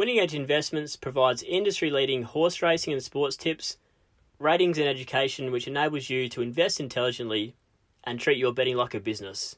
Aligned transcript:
Winning 0.00 0.18
Edge 0.18 0.34
Investments 0.34 0.96
provides 0.96 1.42
industry 1.42 1.90
leading 1.90 2.22
horse 2.22 2.62
racing 2.62 2.94
and 2.94 3.02
sports 3.02 3.36
tips, 3.36 3.76
ratings, 4.38 4.78
and 4.78 4.88
education 4.88 5.52
which 5.52 5.68
enables 5.68 6.08
you 6.08 6.26
to 6.30 6.40
invest 6.40 6.80
intelligently 6.80 7.54
and 8.04 8.18
treat 8.18 8.38
your 8.38 8.54
betting 8.54 8.78
like 8.78 8.94
a 8.94 9.00
business. 9.00 9.56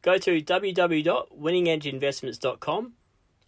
Go 0.00 0.16
to 0.16 0.40
www.winningedgeinvestments.com 0.40 2.92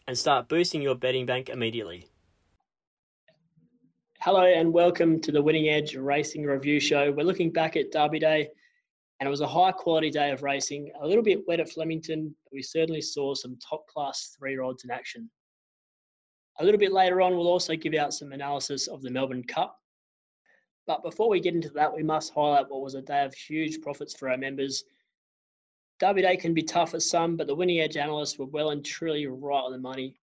and 0.06 0.18
start 0.18 0.50
boosting 0.50 0.82
your 0.82 0.96
betting 0.96 1.24
bank 1.24 1.48
immediately. 1.48 2.08
Hello 4.20 4.44
and 4.44 4.70
welcome 4.70 5.18
to 5.22 5.32
the 5.32 5.40
Winning 5.40 5.70
Edge 5.70 5.96
Racing 5.96 6.44
Review 6.44 6.78
Show. 6.78 7.10
We're 7.10 7.24
looking 7.24 7.50
back 7.50 7.74
at 7.76 7.90
Derby 7.90 8.18
Day, 8.18 8.50
and 9.18 9.26
it 9.26 9.30
was 9.30 9.40
a 9.40 9.48
high 9.48 9.72
quality 9.72 10.10
day 10.10 10.30
of 10.30 10.42
racing. 10.42 10.92
A 11.00 11.06
little 11.06 11.24
bit 11.24 11.40
wet 11.48 11.60
at 11.60 11.70
Flemington, 11.70 12.36
but 12.44 12.52
we 12.52 12.60
certainly 12.60 13.00
saw 13.00 13.34
some 13.34 13.56
top 13.66 13.88
class 13.88 14.36
three 14.38 14.56
rods 14.56 14.84
in 14.84 14.90
action. 14.90 15.30
A 16.60 16.64
little 16.64 16.78
bit 16.78 16.92
later 16.92 17.20
on, 17.20 17.36
we'll 17.36 17.48
also 17.48 17.74
give 17.74 17.94
out 17.94 18.14
some 18.14 18.32
analysis 18.32 18.86
of 18.86 19.02
the 19.02 19.10
Melbourne 19.10 19.42
Cup. 19.42 19.80
But 20.86 21.02
before 21.02 21.28
we 21.28 21.40
get 21.40 21.54
into 21.54 21.70
that, 21.70 21.94
we 21.94 22.02
must 22.02 22.32
highlight 22.32 22.68
what 22.68 22.82
was 22.82 22.94
a 22.94 23.02
day 23.02 23.24
of 23.24 23.34
huge 23.34 23.80
profits 23.80 24.14
for 24.14 24.28
our 24.28 24.36
members. 24.36 24.84
Derby 25.98 26.22
Day 26.22 26.36
can 26.36 26.54
be 26.54 26.62
tough 26.62 26.90
for 26.90 27.00
some, 27.00 27.36
but 27.36 27.46
the 27.46 27.54
winning 27.54 27.80
edge 27.80 27.96
analysts 27.96 28.38
were 28.38 28.46
well 28.46 28.70
and 28.70 28.84
truly 28.84 29.26
right 29.26 29.64
on 29.64 29.72
the 29.72 29.78
money. 29.78 30.20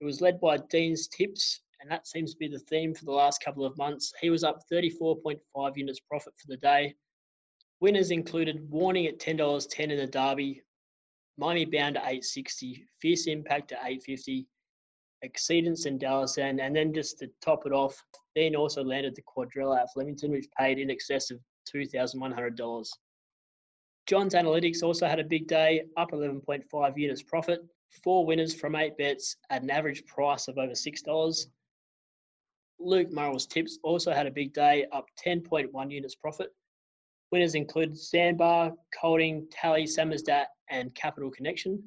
It 0.00 0.04
was 0.04 0.20
led 0.20 0.40
by 0.40 0.56
Dean's 0.56 1.08
Tips, 1.08 1.60
and 1.80 1.90
that 1.90 2.06
seems 2.06 2.32
to 2.32 2.38
be 2.38 2.48
the 2.48 2.58
theme 2.58 2.94
for 2.94 3.04
the 3.04 3.12
last 3.12 3.42
couple 3.42 3.64
of 3.64 3.76
months. 3.78 4.12
He 4.20 4.30
was 4.30 4.44
up 4.44 4.60
34.5 4.70 5.76
units 5.76 6.00
profit 6.00 6.34
for 6.36 6.48
the 6.48 6.56
day. 6.56 6.94
Winners 7.80 8.10
included 8.10 8.68
Warning 8.70 9.06
at 9.06 9.18
$10.10 9.18 9.78
in 9.90 9.96
the 9.96 10.06
Derby, 10.06 10.62
Miami 11.36 11.64
Bound 11.64 11.96
at 11.96 12.02
860, 12.02 12.86
Fierce 13.00 13.26
Impact 13.26 13.72
at 13.72 13.78
850, 13.78 14.46
Exceedance 15.24 15.86
in 15.86 15.98
Dallas, 15.98 16.38
and 16.38 16.58
then 16.58 16.92
just 16.92 17.18
to 17.18 17.30
top 17.40 17.66
it 17.66 17.72
off, 17.72 18.02
Dean 18.34 18.54
also 18.54 18.84
landed 18.84 19.16
the 19.16 19.22
Quadrella 19.22 19.80
at 19.80 19.92
Flemington, 19.92 20.30
which 20.30 20.48
paid 20.58 20.78
in 20.78 20.90
excess 20.90 21.30
of 21.30 21.40
$2,100. 21.74 22.88
John's 24.06 24.34
Analytics 24.34 24.82
also 24.82 25.06
had 25.06 25.18
a 25.18 25.24
big 25.24 25.46
day, 25.46 25.84
up 25.96 26.10
11.5 26.10 26.98
units 26.98 27.22
profit. 27.22 27.60
Four 28.02 28.26
winners 28.26 28.54
from 28.54 28.76
eight 28.76 28.98
bets 28.98 29.36
at 29.50 29.62
an 29.62 29.70
average 29.70 30.04
price 30.04 30.48
of 30.48 30.58
over 30.58 30.72
$6. 30.72 31.46
Luke 32.80 33.10
Murrell's 33.10 33.46
tips 33.46 33.78
also 33.82 34.12
had 34.12 34.26
a 34.26 34.30
big 34.30 34.52
day, 34.52 34.86
up 34.92 35.06
10.1 35.24 35.90
units 35.90 36.16
profit. 36.16 36.50
Winners 37.30 37.54
included 37.54 37.98
Sandbar, 37.98 38.72
Colding, 39.00 39.46
Tally, 39.50 39.84
Samizdat, 39.84 40.46
and 40.68 40.94
Capital 40.94 41.30
Connection. 41.30 41.82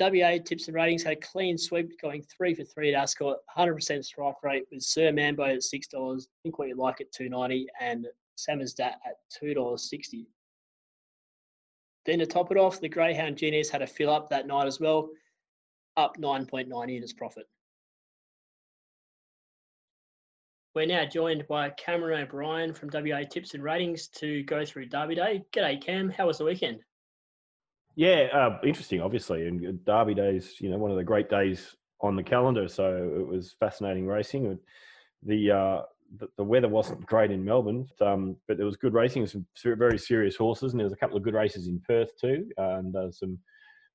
WA 0.00 0.38
tips 0.42 0.66
and 0.66 0.74
ratings 0.74 1.02
had 1.02 1.12
a 1.12 1.20
clean 1.20 1.58
sweep, 1.58 2.00
going 2.00 2.22
three 2.22 2.54
for 2.54 2.64
three 2.64 2.94
at 2.94 3.00
Ascot, 3.00 3.36
100% 3.56 4.04
strike 4.04 4.42
rate 4.42 4.64
with 4.72 4.82
Sir 4.82 5.12
Mambo 5.12 5.44
at 5.44 5.62
six 5.62 5.86
dollars. 5.86 6.28
Think 6.42 6.58
what 6.58 6.68
you 6.68 6.76
like 6.76 7.00
at 7.00 7.12
290 7.12 7.66
and 7.80 8.06
Samizdat 8.38 8.94
at 9.06 9.16
two 9.30 9.52
dollars 9.52 9.90
sixty. 9.90 10.26
Then 12.06 12.20
to 12.20 12.26
top 12.26 12.50
it 12.50 12.56
off, 12.56 12.80
the 12.80 12.88
Greyhound 12.88 13.36
Genius 13.36 13.68
had 13.68 13.82
a 13.82 13.86
fill 13.86 14.10
up 14.10 14.30
that 14.30 14.46
night 14.46 14.66
as 14.66 14.80
well, 14.80 15.10
up 15.96 16.16
9.9 16.16 16.92
units 16.92 17.12
profit. 17.12 17.46
We're 20.74 20.86
now 20.86 21.04
joined 21.04 21.46
by 21.46 21.70
Cameron 21.70 22.22
O'Brien 22.22 22.72
from 22.72 22.90
WA 22.92 23.22
Tips 23.28 23.54
and 23.54 23.62
Ratings 23.62 24.08
to 24.08 24.42
go 24.44 24.64
through 24.64 24.86
Derby 24.86 25.16
Day. 25.16 25.42
G'day, 25.52 25.84
Cam. 25.84 26.08
How 26.08 26.26
was 26.26 26.38
the 26.38 26.44
weekend? 26.44 26.80
Yeah, 27.96 28.28
uh, 28.32 28.58
interesting, 28.64 29.00
obviously. 29.00 29.46
And 29.46 29.84
Derby 29.84 30.14
Days, 30.14 30.54
you 30.60 30.70
know, 30.70 30.78
one 30.78 30.90
of 30.90 30.96
the 30.96 31.04
great 31.04 31.28
days 31.28 31.76
on 32.00 32.16
the 32.16 32.22
calendar. 32.22 32.68
So 32.68 33.12
it 33.18 33.26
was 33.26 33.54
fascinating 33.60 34.06
racing. 34.06 34.58
The 35.22 35.50
uh, 35.50 35.82
the, 36.16 36.28
the 36.36 36.44
weather 36.44 36.68
wasn't 36.68 37.06
great 37.06 37.30
in 37.30 37.44
Melbourne, 37.44 37.86
um, 38.00 38.36
but 38.48 38.56
there 38.56 38.66
was 38.66 38.76
good 38.76 38.94
racing. 38.94 39.26
Some 39.26 39.46
very 39.64 39.98
serious 39.98 40.34
horses, 40.36 40.72
and 40.72 40.80
there 40.80 40.86
was 40.86 40.92
a 40.92 40.96
couple 40.96 41.16
of 41.16 41.22
good 41.22 41.34
races 41.34 41.68
in 41.68 41.80
Perth 41.86 42.10
too, 42.20 42.48
and 42.56 42.94
uh, 42.96 43.10
some 43.10 43.38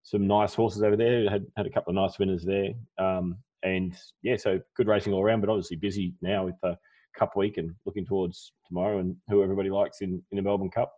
some 0.04 0.28
nice 0.28 0.54
horses 0.54 0.84
over 0.84 0.96
there. 0.96 1.30
Had 1.30 1.46
had 1.58 1.66
a 1.66 1.72
couple 1.72 1.92
of 1.92 1.96
nice 1.96 2.20
winners 2.20 2.44
there. 2.44 2.70
Um, 2.98 3.38
and 3.64 3.98
yeah, 4.22 4.38
so 4.38 4.60
good 4.78 4.88
racing 4.88 5.14
all 5.14 5.24
around, 5.24 5.42
but 5.42 5.50
obviously 5.50 5.78
busy 5.78 6.14
now 6.22 6.46
with 6.46 6.56
the 6.62 6.78
Cup 7.18 7.36
week 7.36 7.58
and 7.58 7.74
looking 7.86 8.06
towards 8.06 8.54
tomorrow 8.68 9.00
and 9.00 9.16
who 9.30 9.42
everybody 9.42 9.70
likes 9.70 10.02
in, 10.02 10.22
in 10.32 10.36
the 10.36 10.42
Melbourne 10.42 10.70
Cup. 10.70 10.94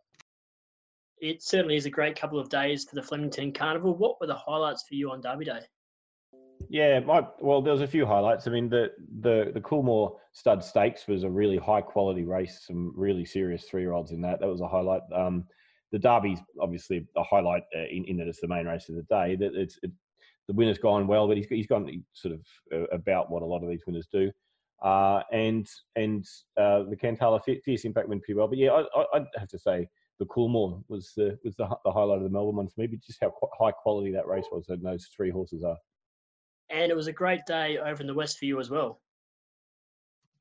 It 1.19 1.41
certainly 1.41 1.75
is 1.75 1.85
a 1.85 1.89
great 1.89 2.19
couple 2.19 2.39
of 2.39 2.49
days 2.49 2.85
for 2.85 2.95
the 2.95 3.01
Flemington 3.01 3.51
Carnival. 3.51 3.95
What 3.95 4.19
were 4.21 4.27
the 4.27 4.35
highlights 4.35 4.85
for 4.87 4.95
you 4.95 5.11
on 5.11 5.21
Derby 5.21 5.45
Day? 5.45 5.61
Yeah, 6.69 6.99
my, 6.99 7.25
well, 7.39 7.61
there 7.61 7.73
was 7.73 7.81
a 7.81 7.87
few 7.87 8.05
highlights. 8.05 8.47
I 8.47 8.51
mean, 8.51 8.69
the 8.69 8.91
the 9.21 9.51
the 9.53 9.61
Coolmore 9.61 10.17
Stud 10.33 10.63
Stakes 10.63 11.07
was 11.07 11.23
a 11.23 11.29
really 11.29 11.57
high 11.57 11.81
quality 11.81 12.23
race. 12.23 12.65
Some 12.65 12.93
really 12.95 13.25
serious 13.25 13.65
three 13.65 13.81
year 13.81 13.93
olds 13.93 14.11
in 14.11 14.21
that. 14.21 14.39
That 14.39 14.47
was 14.47 14.61
a 14.61 14.67
highlight. 14.67 15.01
Um, 15.13 15.45
the 15.91 15.99
Derby's 15.99 16.39
obviously 16.59 17.07
a 17.15 17.23
highlight 17.23 17.63
uh, 17.75 17.85
in, 17.89 18.05
in 18.05 18.17
that 18.17 18.27
it's 18.27 18.41
the 18.41 18.47
main 18.47 18.65
race 18.65 18.89
of 18.89 18.95
the 18.95 19.03
day. 19.03 19.35
That 19.35 19.55
it's 19.55 19.79
it, 19.83 19.91
the 20.47 20.53
winner's 20.53 20.77
gone 20.77 21.07
well, 21.07 21.27
but 21.27 21.37
he's 21.37 21.47
he's 21.47 21.67
gone 21.67 22.03
sort 22.13 22.33
of 22.33 22.41
uh, 22.73 22.87
about 22.87 23.29
what 23.29 23.43
a 23.43 23.45
lot 23.45 23.63
of 23.63 23.69
these 23.69 23.85
winners 23.85 24.07
do. 24.11 24.31
Uh, 24.81 25.21
and 25.31 25.67
and 25.95 26.25
uh, 26.57 26.83
the 26.83 26.97
Cantala 27.01 27.41
Fierce 27.63 27.85
Impact 27.85 28.09
went 28.09 28.23
pretty 28.23 28.37
well. 28.37 28.47
But 28.47 28.57
yeah, 28.57 28.71
I, 28.71 29.05
would 29.13 29.27
have 29.35 29.49
to 29.49 29.59
say 29.59 29.87
the 30.19 30.25
Coolmore 30.25 30.83
was 30.87 31.13
the 31.15 31.37
was 31.43 31.55
the, 31.55 31.67
the 31.83 31.91
highlight 31.91 32.17
of 32.17 32.23
the 32.23 32.29
Melbourne 32.29 32.55
one 32.55 32.67
for 32.67 32.81
me. 32.81 32.87
But 32.87 33.01
just 33.01 33.19
how 33.21 33.33
high 33.59 33.71
quality 33.71 34.11
that 34.11 34.27
race 34.27 34.45
was, 34.51 34.65
and 34.69 34.83
those 34.83 35.07
three 35.15 35.29
horses 35.29 35.63
are. 35.63 35.77
And 36.69 36.91
it 36.91 36.95
was 36.95 37.07
a 37.07 37.13
great 37.13 37.45
day 37.45 37.77
over 37.77 38.01
in 38.01 38.07
the 38.07 38.13
west 38.13 38.39
for 38.39 38.45
you 38.45 38.59
as 38.59 38.69
well. 38.69 38.99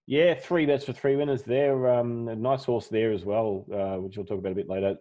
Yeah, 0.06 0.34
three 0.34 0.66
bets 0.66 0.84
for 0.84 0.92
three 0.92 1.16
winners 1.16 1.42
there. 1.42 1.88
Um, 1.88 2.28
a 2.28 2.36
nice 2.36 2.64
horse 2.64 2.88
there 2.88 3.12
as 3.12 3.24
well, 3.24 3.66
uh, 3.72 4.00
which 4.00 4.16
we'll 4.16 4.26
talk 4.26 4.38
about 4.38 4.52
a 4.52 4.56
bit 4.56 4.68
later. 4.68 4.96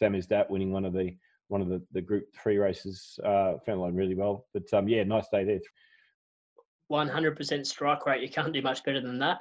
Samizdat 0.00 0.50
winning 0.50 0.72
one 0.72 0.84
of 0.84 0.92
the 0.92 1.16
one 1.48 1.62
of 1.62 1.68
the, 1.68 1.82
the 1.92 2.02
group 2.02 2.24
three 2.34 2.58
races. 2.58 3.18
Uh, 3.24 3.54
found 3.64 3.80
line 3.80 3.94
really 3.94 4.14
well. 4.14 4.46
But 4.52 4.72
um, 4.74 4.88
yeah, 4.88 5.04
nice 5.04 5.28
day 5.28 5.44
there. 5.44 5.60
100% 6.90 7.66
strike 7.66 8.06
rate. 8.06 8.22
You 8.22 8.28
can't 8.28 8.52
do 8.52 8.62
much 8.62 8.82
better 8.84 9.00
than 9.00 9.18
that. 9.18 9.40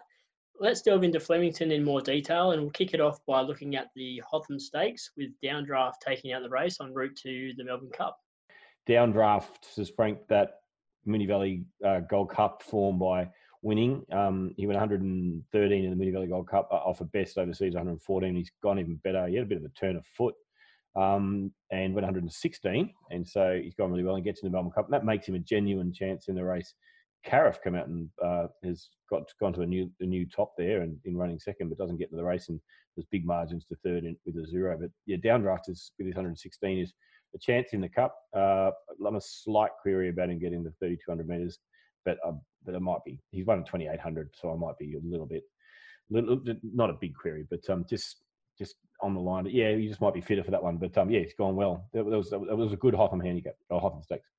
Let's 0.59 0.81
delve 0.81 1.03
into 1.03 1.19
Flemington 1.19 1.71
in 1.71 1.83
more 1.83 2.01
detail 2.01 2.51
and 2.51 2.61
we'll 2.61 2.71
kick 2.71 2.95
it 2.95 3.01
off 3.01 3.19
by 3.27 3.41
looking 3.41 3.75
at 3.75 3.89
the 3.95 4.21
Hotham 4.27 4.59
Stakes 4.59 5.11
with 5.15 5.29
Downdraft 5.43 5.99
taking 6.03 6.33
out 6.33 6.41
the 6.41 6.49
race 6.49 6.77
en 6.81 6.95
route 6.95 7.15
to 7.23 7.51
the 7.57 7.63
Melbourne 7.63 7.91
Cup. 7.93 8.17
Downdraft 8.89 9.75
has 9.75 9.91
franked 9.91 10.27
that 10.29 10.61
Moonee 11.07 11.27
Valley 11.27 11.63
uh, 11.85 11.99
Gold 11.99 12.31
Cup 12.31 12.63
form 12.63 12.97
by 12.97 13.29
winning. 13.61 14.03
Um, 14.11 14.51
he 14.57 14.65
went 14.65 14.79
113 14.79 15.85
in 15.85 15.89
the 15.91 15.95
Moonee 15.95 16.13
Valley 16.13 16.27
Gold 16.27 16.47
Cup 16.47 16.69
off 16.71 17.01
a 17.01 17.05
best 17.05 17.37
overseas 17.37 17.75
114. 17.75 18.35
He's 18.35 18.51
gone 18.63 18.79
even 18.79 18.99
better. 19.03 19.27
He 19.27 19.35
had 19.35 19.43
a 19.43 19.47
bit 19.47 19.59
of 19.59 19.63
a 19.63 19.69
turn 19.79 19.95
of 19.95 20.05
foot 20.17 20.33
um, 20.95 21.51
and 21.71 21.93
went 21.93 22.05
116. 22.05 22.93
And 23.11 23.27
so 23.27 23.59
he's 23.61 23.75
gone 23.75 23.91
really 23.91 24.03
well 24.03 24.15
and 24.15 24.23
gets 24.23 24.41
in 24.41 24.47
the 24.47 24.53
Melbourne 24.53 24.71
Cup. 24.71 24.85
And 24.85 24.93
that 24.93 25.05
makes 25.05 25.27
him 25.27 25.35
a 25.35 25.39
genuine 25.39 25.93
chance 25.93 26.29
in 26.29 26.35
the 26.35 26.43
race. 26.43 26.73
Cariff 27.27 27.59
come 27.61 27.75
out 27.75 27.87
and 27.87 28.09
uh, 28.23 28.47
has 28.63 28.87
got 29.09 29.23
gone 29.39 29.53
to 29.53 29.61
a 29.61 29.65
new 29.65 29.91
a 29.99 30.05
new 30.05 30.25
top 30.25 30.53
there 30.57 30.81
and 30.81 30.97
in 31.03 31.17
running 31.17 31.39
second, 31.39 31.67
but 31.69 31.77
doesn't 31.77 31.97
get 31.97 32.09
to 32.09 32.15
the 32.15 32.23
race. 32.23 32.47
And 32.47 32.59
there's 32.95 33.05
big 33.11 33.25
margins 33.25 33.65
to 33.65 33.75
third 33.83 34.05
in, 34.05 34.15
with 34.25 34.37
a 34.37 34.47
zero. 34.47 34.77
But 34.79 34.91
yeah, 35.05 35.17
Downdraft 35.17 35.69
is 35.69 35.91
with 35.97 36.07
his 36.07 36.15
116 36.15 36.79
is 36.79 36.93
a 37.35 37.37
chance 37.37 37.69
in 37.73 37.81
the 37.81 37.89
cup. 37.89 38.15
Uh, 38.35 38.71
I'm 39.05 39.17
a 39.17 39.21
slight 39.21 39.71
query 39.81 40.09
about 40.09 40.29
him 40.29 40.39
getting 40.39 40.63
the 40.63 40.71
3,200 40.79 41.27
metres, 41.27 41.59
but 42.05 42.17
uh, 42.25 42.31
but 42.65 42.75
it 42.75 42.81
might 42.81 43.03
be 43.05 43.19
he's 43.31 43.45
won 43.45 43.65
2,800, 43.65 44.29
so 44.33 44.53
I 44.53 44.55
might 44.55 44.77
be 44.77 44.95
a 44.95 45.01
little 45.03 45.25
bit, 45.25 45.43
little, 46.09 46.41
not 46.63 46.89
a 46.89 46.97
big 46.99 47.13
query, 47.13 47.45
but 47.49 47.69
um, 47.69 47.85
just 47.89 48.21
just 48.57 48.75
on 49.01 49.13
the 49.13 49.19
line. 49.19 49.47
Yeah, 49.51 49.75
he 49.75 49.87
just 49.87 50.01
might 50.01 50.13
be 50.13 50.21
fitter 50.21 50.43
for 50.43 50.51
that 50.51 50.63
one. 50.63 50.77
But 50.77 50.97
um, 50.97 51.09
yeah, 51.09 51.19
he's 51.19 51.33
gone 51.37 51.57
well. 51.57 51.89
That 51.93 52.05
was 52.05 52.29
that 52.29 52.39
was 52.39 52.71
a 52.71 52.77
good 52.77 52.93
Hotham 52.93 53.19
handicap 53.19 53.55
or 53.69 53.81
Hotham 53.81 54.01
stakes. 54.01 54.29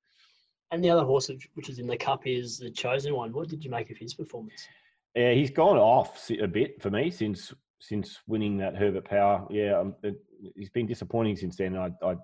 And 0.71 0.85
the 0.85 0.91
other 0.91 1.05
horse 1.05 1.31
which 1.55 1.69
is 1.69 1.79
in 1.79 1.87
the 1.87 1.97
cup 1.97 2.27
is 2.27 2.59
the 2.59 2.71
chosen 2.71 3.15
one. 3.15 3.33
What 3.33 3.49
did 3.49 3.65
you 3.65 3.71
make 3.71 3.91
of 3.91 3.97
his 3.97 4.15
performance? 4.15 4.69
Yeah, 5.15 5.33
he's 5.33 5.51
gone 5.51 5.79
off 5.79 6.31
a 6.31 6.47
bit 6.47 6.81
for 6.83 6.91
me 6.91 7.11
since 7.11 7.53
since 7.81 8.19
winning 8.27 8.59
that 8.59 8.77
Herbert 8.77 9.05
Power. 9.05 9.47
Yeah, 9.51 9.79
um, 9.79 9.95
it, 10.03 10.21
he's 10.57 10.71
been 10.71 10.87
disappointing 10.87 11.37
since 11.37 11.57
then. 11.57 11.77
I, 11.77 11.91
I 12.03 12.17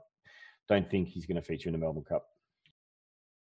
don't 0.69 0.91
think 0.91 1.09
he's 1.09 1.27
going 1.27 1.37
to 1.37 1.43
feature 1.43 1.69
in 1.69 1.73
the 1.73 1.79
Melbourne 1.79 2.05
Cup. 2.05 2.27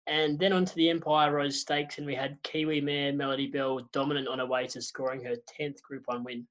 And 0.06 0.38
then 0.38 0.52
on 0.52 0.64
to 0.64 0.74
the 0.74 0.90
Empire 0.90 1.32
Rose 1.32 1.60
Stakes, 1.60 1.98
and 1.98 2.06
we 2.06 2.14
had 2.14 2.42
Kiwi 2.42 2.80
mare 2.80 3.12
Melody 3.12 3.46
Belle 3.46 3.80
dominant 3.92 4.28
on 4.28 4.38
her 4.38 4.46
way 4.46 4.66
to 4.68 4.82
scoring 4.82 5.24
her 5.24 5.36
10th 5.58 5.82
Group 5.82 6.04
1 6.06 6.22
win. 6.24 6.46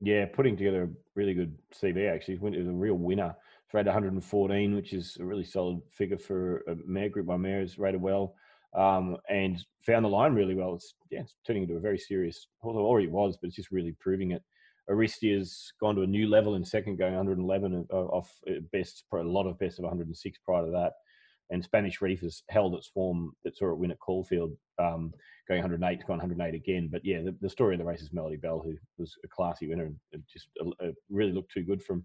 Yeah, 0.00 0.24
putting 0.26 0.56
together 0.56 0.84
a 0.84 0.88
really 1.14 1.34
good 1.34 1.56
CV 1.74 2.10
actually. 2.10 2.34
It 2.34 2.40
was 2.40 2.68
a 2.68 2.72
real 2.72 2.94
winner. 2.94 3.36
Rated 3.72 3.86
114, 3.86 4.74
which 4.74 4.92
is 4.92 5.16
a 5.20 5.24
really 5.24 5.44
solid 5.44 5.80
figure 5.90 6.18
for 6.18 6.58
a 6.68 6.76
mare 6.86 7.08
group. 7.08 7.26
My 7.26 7.36
mare 7.36 7.62
is 7.62 7.78
rated 7.78 8.00
well 8.00 8.34
um, 8.76 9.16
and 9.28 9.62
found 9.86 10.04
the 10.04 10.08
line 10.08 10.34
really 10.34 10.54
well. 10.54 10.74
It's 10.74 10.94
yeah, 11.10 11.20
it's 11.20 11.34
turning 11.46 11.62
into 11.64 11.76
a 11.76 11.80
very 11.80 11.98
serious. 11.98 12.46
Although 12.62 12.86
already 12.86 13.08
was, 13.08 13.36
but 13.36 13.48
it's 13.48 13.56
just 13.56 13.70
really 13.70 13.94
proving 14.00 14.32
it. 14.32 14.42
Aristia's 14.90 15.72
gone 15.80 15.94
to 15.94 16.02
a 16.02 16.06
new 16.06 16.28
level 16.28 16.56
in 16.56 16.64
second, 16.64 16.98
going 16.98 17.14
111 17.14 17.86
uh, 17.92 17.96
off 17.96 18.32
best, 18.72 19.04
a 19.12 19.16
lot 19.18 19.46
of 19.46 19.58
best 19.58 19.78
of 19.78 19.84
106 19.84 20.38
prior 20.44 20.64
to 20.64 20.72
that. 20.72 20.94
and 21.50 21.62
Spanish 21.62 22.00
Reef 22.00 22.20
has 22.20 22.42
held 22.48 22.74
its 22.74 22.88
form 22.88 23.32
that 23.44 23.56
saw 23.56 23.70
it 23.70 23.78
win 23.78 23.92
at 23.92 24.00
Caulfield, 24.00 24.52
um, 24.78 25.12
going 25.48 25.60
108, 25.60 26.06
gone 26.06 26.18
108 26.18 26.54
again. 26.54 26.88
But 26.90 27.04
yeah, 27.04 27.20
the, 27.20 27.36
the, 27.40 27.48
story 27.48 27.74
of 27.74 27.78
the 27.78 27.84
race 27.84 28.02
is 28.02 28.12
Melody 28.12 28.36
Belle, 28.36 28.60
who 28.60 28.74
was 28.98 29.14
a 29.24 29.28
classy 29.28 29.68
winner 29.68 29.92
and 30.12 30.22
just 30.32 30.48
uh, 30.60 30.88
really 31.08 31.32
looked 31.32 31.52
too 31.52 31.62
good 31.62 31.82
from. 31.82 32.04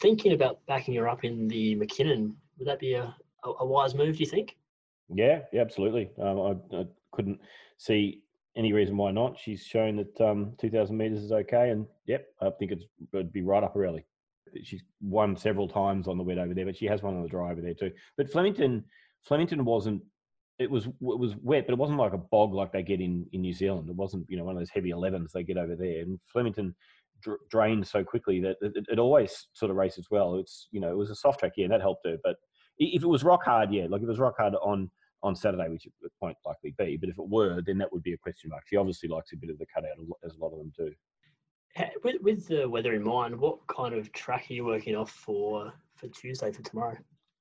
Thinking 0.00 0.32
about 0.32 0.64
backing 0.66 0.94
her 0.94 1.08
up 1.08 1.24
in 1.24 1.48
the 1.48 1.74
Mackinnon, 1.74 2.36
would 2.58 2.68
that 2.68 2.78
be 2.80 2.94
a, 2.94 3.14
a, 3.44 3.66
wise 3.66 3.94
move? 3.94 4.16
Do 4.16 4.20
you 4.20 4.30
think? 4.30 4.56
Yeah, 5.08 5.40
yeah, 5.52 5.60
absolutely. 5.60 6.10
Um, 6.20 6.40
I, 6.72 6.76
I, 6.76 6.86
couldn't 7.12 7.40
see 7.78 8.22
any 8.56 8.72
reason 8.72 8.96
why 8.96 9.10
not. 9.10 9.38
She's 9.38 9.64
shown 9.64 9.96
that 9.96 10.20
um, 10.20 10.52
2,000 10.58 10.96
meters 10.96 11.22
is 11.22 11.32
okay, 11.32 11.70
and 11.70 11.86
yep, 12.06 12.26
I 12.40 12.50
think 12.50 12.72
it'd 13.12 13.32
be 13.32 13.42
right 13.42 13.62
up 13.62 13.74
her 13.74 13.86
alley 13.86 14.04
she's 14.62 14.82
won 15.00 15.36
several 15.36 15.68
times 15.68 16.08
on 16.08 16.18
the 16.18 16.24
wet 16.24 16.38
over 16.38 16.54
there, 16.54 16.66
but 16.66 16.76
she 16.76 16.86
has 16.86 17.02
one 17.02 17.14
on 17.14 17.22
the 17.22 17.28
dry 17.28 17.50
over 17.50 17.60
there 17.60 17.74
too. 17.74 17.90
But 18.16 18.30
Flemington, 18.30 18.84
Flemington 19.22 19.64
wasn't. 19.64 20.02
It 20.58 20.70
was 20.70 20.86
it 20.86 20.92
was 21.00 21.34
wet, 21.42 21.66
but 21.66 21.74
it 21.74 21.78
wasn't 21.78 21.98
like 21.98 22.14
a 22.14 22.18
bog 22.18 22.54
like 22.54 22.72
they 22.72 22.82
get 22.82 23.00
in 23.00 23.26
in 23.32 23.42
New 23.42 23.52
Zealand. 23.52 23.90
It 23.90 23.96
wasn't 23.96 24.26
you 24.28 24.36
know 24.36 24.44
one 24.44 24.56
of 24.56 24.60
those 24.60 24.70
heavy 24.70 24.90
11s 24.90 25.32
they 25.32 25.42
get 25.42 25.58
over 25.58 25.76
there. 25.76 26.00
And 26.00 26.18
Flemington 26.26 26.74
dr- 27.26 27.40
drained 27.50 27.86
so 27.86 28.04
quickly 28.04 28.40
that 28.40 28.56
it, 28.60 28.86
it, 28.88 28.98
always 28.98 29.48
sort 29.52 29.70
of 29.70 29.76
races 29.76 30.06
well. 30.10 30.36
It's 30.36 30.68
you 30.70 30.80
know 30.80 30.90
it 30.90 30.96
was 30.96 31.10
a 31.10 31.16
soft 31.16 31.40
track, 31.40 31.52
yeah, 31.56 31.64
and 31.64 31.72
that 31.72 31.80
helped 31.80 32.06
her. 32.06 32.16
But 32.22 32.36
if 32.78 33.02
it 33.02 33.06
was 33.06 33.24
rock 33.24 33.44
hard, 33.44 33.72
yeah, 33.72 33.86
like 33.88 34.00
if 34.00 34.04
it 34.04 34.08
was 34.08 34.18
rock 34.18 34.36
hard 34.38 34.54
on 34.62 34.90
on 35.22 35.34
Saturday, 35.34 35.68
which 35.68 35.86
it 35.86 35.92
won't 36.20 36.36
likely 36.46 36.74
be, 36.78 36.96
but 36.96 37.08
if 37.08 37.18
it 37.18 37.28
were, 37.28 37.60
then 37.66 37.78
that 37.78 37.92
would 37.92 38.02
be 38.02 38.12
a 38.12 38.18
question 38.18 38.50
mark. 38.50 38.62
She 38.68 38.76
obviously 38.76 39.08
likes 39.08 39.32
a 39.32 39.36
bit 39.36 39.50
of 39.50 39.58
the 39.58 39.66
cutout, 39.74 39.90
as 40.24 40.36
a 40.36 40.38
lot 40.38 40.52
of 40.52 40.58
them 40.58 40.72
do. 40.78 40.92
With, 42.04 42.22
with 42.22 42.48
the 42.48 42.68
weather 42.68 42.94
in 42.94 43.02
mind, 43.02 43.38
what 43.38 43.58
kind 43.66 43.94
of 43.94 44.10
track 44.12 44.46
are 44.48 44.54
you 44.54 44.64
working 44.64 44.96
off 44.96 45.10
for 45.10 45.72
for 45.96 46.08
Tuesday 46.08 46.52
for 46.52 46.62
tomorrow? 46.62 46.96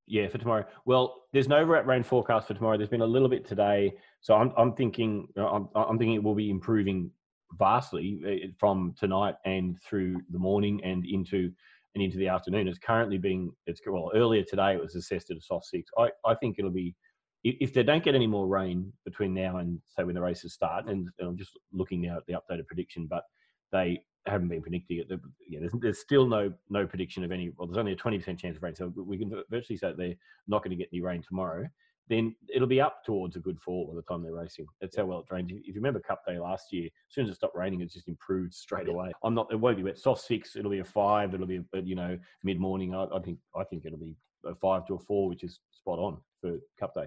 Yeah, 0.08 0.28
for 0.28 0.38
tomorrow. 0.38 0.66
Well, 0.86 1.24
there's 1.34 1.48
no 1.48 1.64
rain 1.64 2.04
forecast 2.04 2.48
for 2.48 2.54
tomorrow. 2.54 2.78
There's 2.78 2.90
been 2.90 3.02
a 3.02 3.06
little 3.06 3.30
bit 3.30 3.46
today, 3.48 3.94
so 4.22 4.36
I'm 4.36 4.52
I'm 4.58 4.74
thinking 4.74 5.28
I'm 5.38 5.70
I'm 5.76 5.98
thinking 5.98 6.16
it 6.16 6.24
will 6.24 6.36
be 6.36 6.50
improving 6.50 7.12
vastly 7.58 8.20
eh, 8.28 8.48
from 8.60 8.94
tonight 8.98 9.36
and 9.46 9.78
through 9.82 10.22
the 10.32 10.40
morning 10.40 10.82
and 10.84 11.06
into 11.06 11.52
and 11.96 12.04
into 12.04 12.18
the 12.18 12.28
afternoon. 12.28 12.68
It's 12.68 12.80
currently 12.80 13.18
being 13.18 13.52
it's 13.68 13.82
well 13.86 14.12
earlier 14.14 14.44
today 14.44 14.74
it 14.74 14.82
was 14.82 14.96
assessed 14.96 15.32
at 15.32 15.38
a 15.38 15.42
soft 15.42 15.66
six. 15.66 15.90
I 15.98 16.10
I 16.26 16.36
think 16.36 16.56
it'll 16.60 16.72
be 16.72 16.96
if 17.44 17.74
they 17.74 17.84
don't 17.84 18.04
get 18.04 18.16
any 18.16 18.28
more 18.28 18.48
rain 18.48 18.92
between 19.06 19.34
now 19.34 19.58
and 19.58 19.80
say 19.86 20.04
when 20.04 20.16
the 20.16 20.22
races 20.22 20.54
start, 20.54 20.88
and 20.88 21.08
I'm 21.22 21.38
just 21.38 21.52
looking 21.72 22.02
now 22.02 22.18
at 22.18 22.26
the 22.26 22.34
updated 22.34 22.66
prediction, 22.66 23.06
but 23.08 23.24
they 23.72 24.02
haven't 24.26 24.48
been 24.48 24.64
predicting 24.64 24.98
it. 24.98 25.20
Yeah, 25.48 25.60
there's, 25.60 25.74
there's, 25.80 26.00
still 26.00 26.28
no 26.28 26.52
no 26.70 26.88
prediction 26.88 27.24
of 27.24 27.32
any. 27.32 27.52
Well, 27.56 27.68
there's 27.68 27.78
only 27.78 27.92
a 27.92 27.96
20% 27.96 28.40
chance 28.40 28.58
of 28.58 28.64
rain, 28.64 28.76
so 28.76 28.92
we 28.96 29.20
can 29.20 29.32
virtually 29.52 29.78
say 29.78 29.94
they're 29.96 30.16
not 30.48 30.64
going 30.64 30.72
to 30.72 30.76
get 30.76 30.90
any 30.92 31.02
rain 31.02 31.22
tomorrow. 31.22 31.68
Then 32.08 32.36
it'll 32.54 32.68
be 32.68 32.82
up 32.82 33.04
towards 33.04 33.36
a 33.36 33.40
good 33.40 33.60
four 33.60 33.88
by 33.88 33.96
the 33.96 34.02
time 34.04 34.22
they're 34.22 34.34
racing. 34.34 34.68
That's 34.80 34.96
how 34.96 35.06
well 35.06 35.20
it 35.20 35.26
drains. 35.28 35.52
If 35.52 35.68
you 35.68 35.74
remember 35.76 36.00
Cup 36.00 36.22
Day 36.28 36.38
last 36.38 36.72
year, 36.72 36.86
as 36.86 37.14
soon 37.14 37.26
as 37.26 37.32
it 37.32 37.36
stopped 37.36 37.56
raining, 37.56 37.82
it 37.82 37.92
just 37.92 38.08
improved 38.08 38.54
straight 38.54 38.88
away. 38.88 39.12
I'm 39.24 39.34
not. 39.34 39.52
It 39.52 39.60
won't 39.60 39.78
be 39.78 39.84
wet. 39.84 39.98
Soft 39.98 40.22
six. 40.22 40.56
It'll 40.56 40.72
be 40.72 40.80
a 40.80 40.84
five. 40.86 41.34
It'll 41.34 41.48
be 41.48 41.62
a, 41.74 41.82
you 41.82 41.96
know 41.96 42.18
mid 42.44 42.60
morning. 42.60 42.94
I, 42.94 43.06
I 43.06 43.20
think 43.20 43.40
I 43.56 43.64
think 43.64 43.86
it'll 43.86 43.98
be 43.98 44.16
a 44.46 44.54
five 44.56 44.86
to 44.88 44.96
a 44.96 45.00
four, 45.00 45.28
which 45.28 45.44
is 45.44 45.60
spot 45.72 46.00
on 46.00 46.18
for 46.42 46.58
Cup 46.80 46.94
Day. 46.94 47.06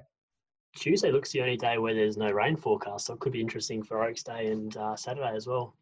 Tuesday 0.77 1.11
looks 1.11 1.33
the 1.33 1.41
only 1.41 1.56
day 1.56 1.79
where 1.79 1.94
there's 1.94 2.17
no 2.17 2.31
rain 2.31 2.56
forecast, 2.56 3.06
so 3.06 3.15
it 3.15 3.21
could 3.21 3.33
be 3.33 3.41
interesting 3.41 3.83
for 3.83 4.05
Oaks 4.05 4.23
Day 4.23 4.49
and 4.49 4.77
uh, 4.77 4.97
Saturday 4.97 5.35
as 5.35 5.47
well. 5.47 5.75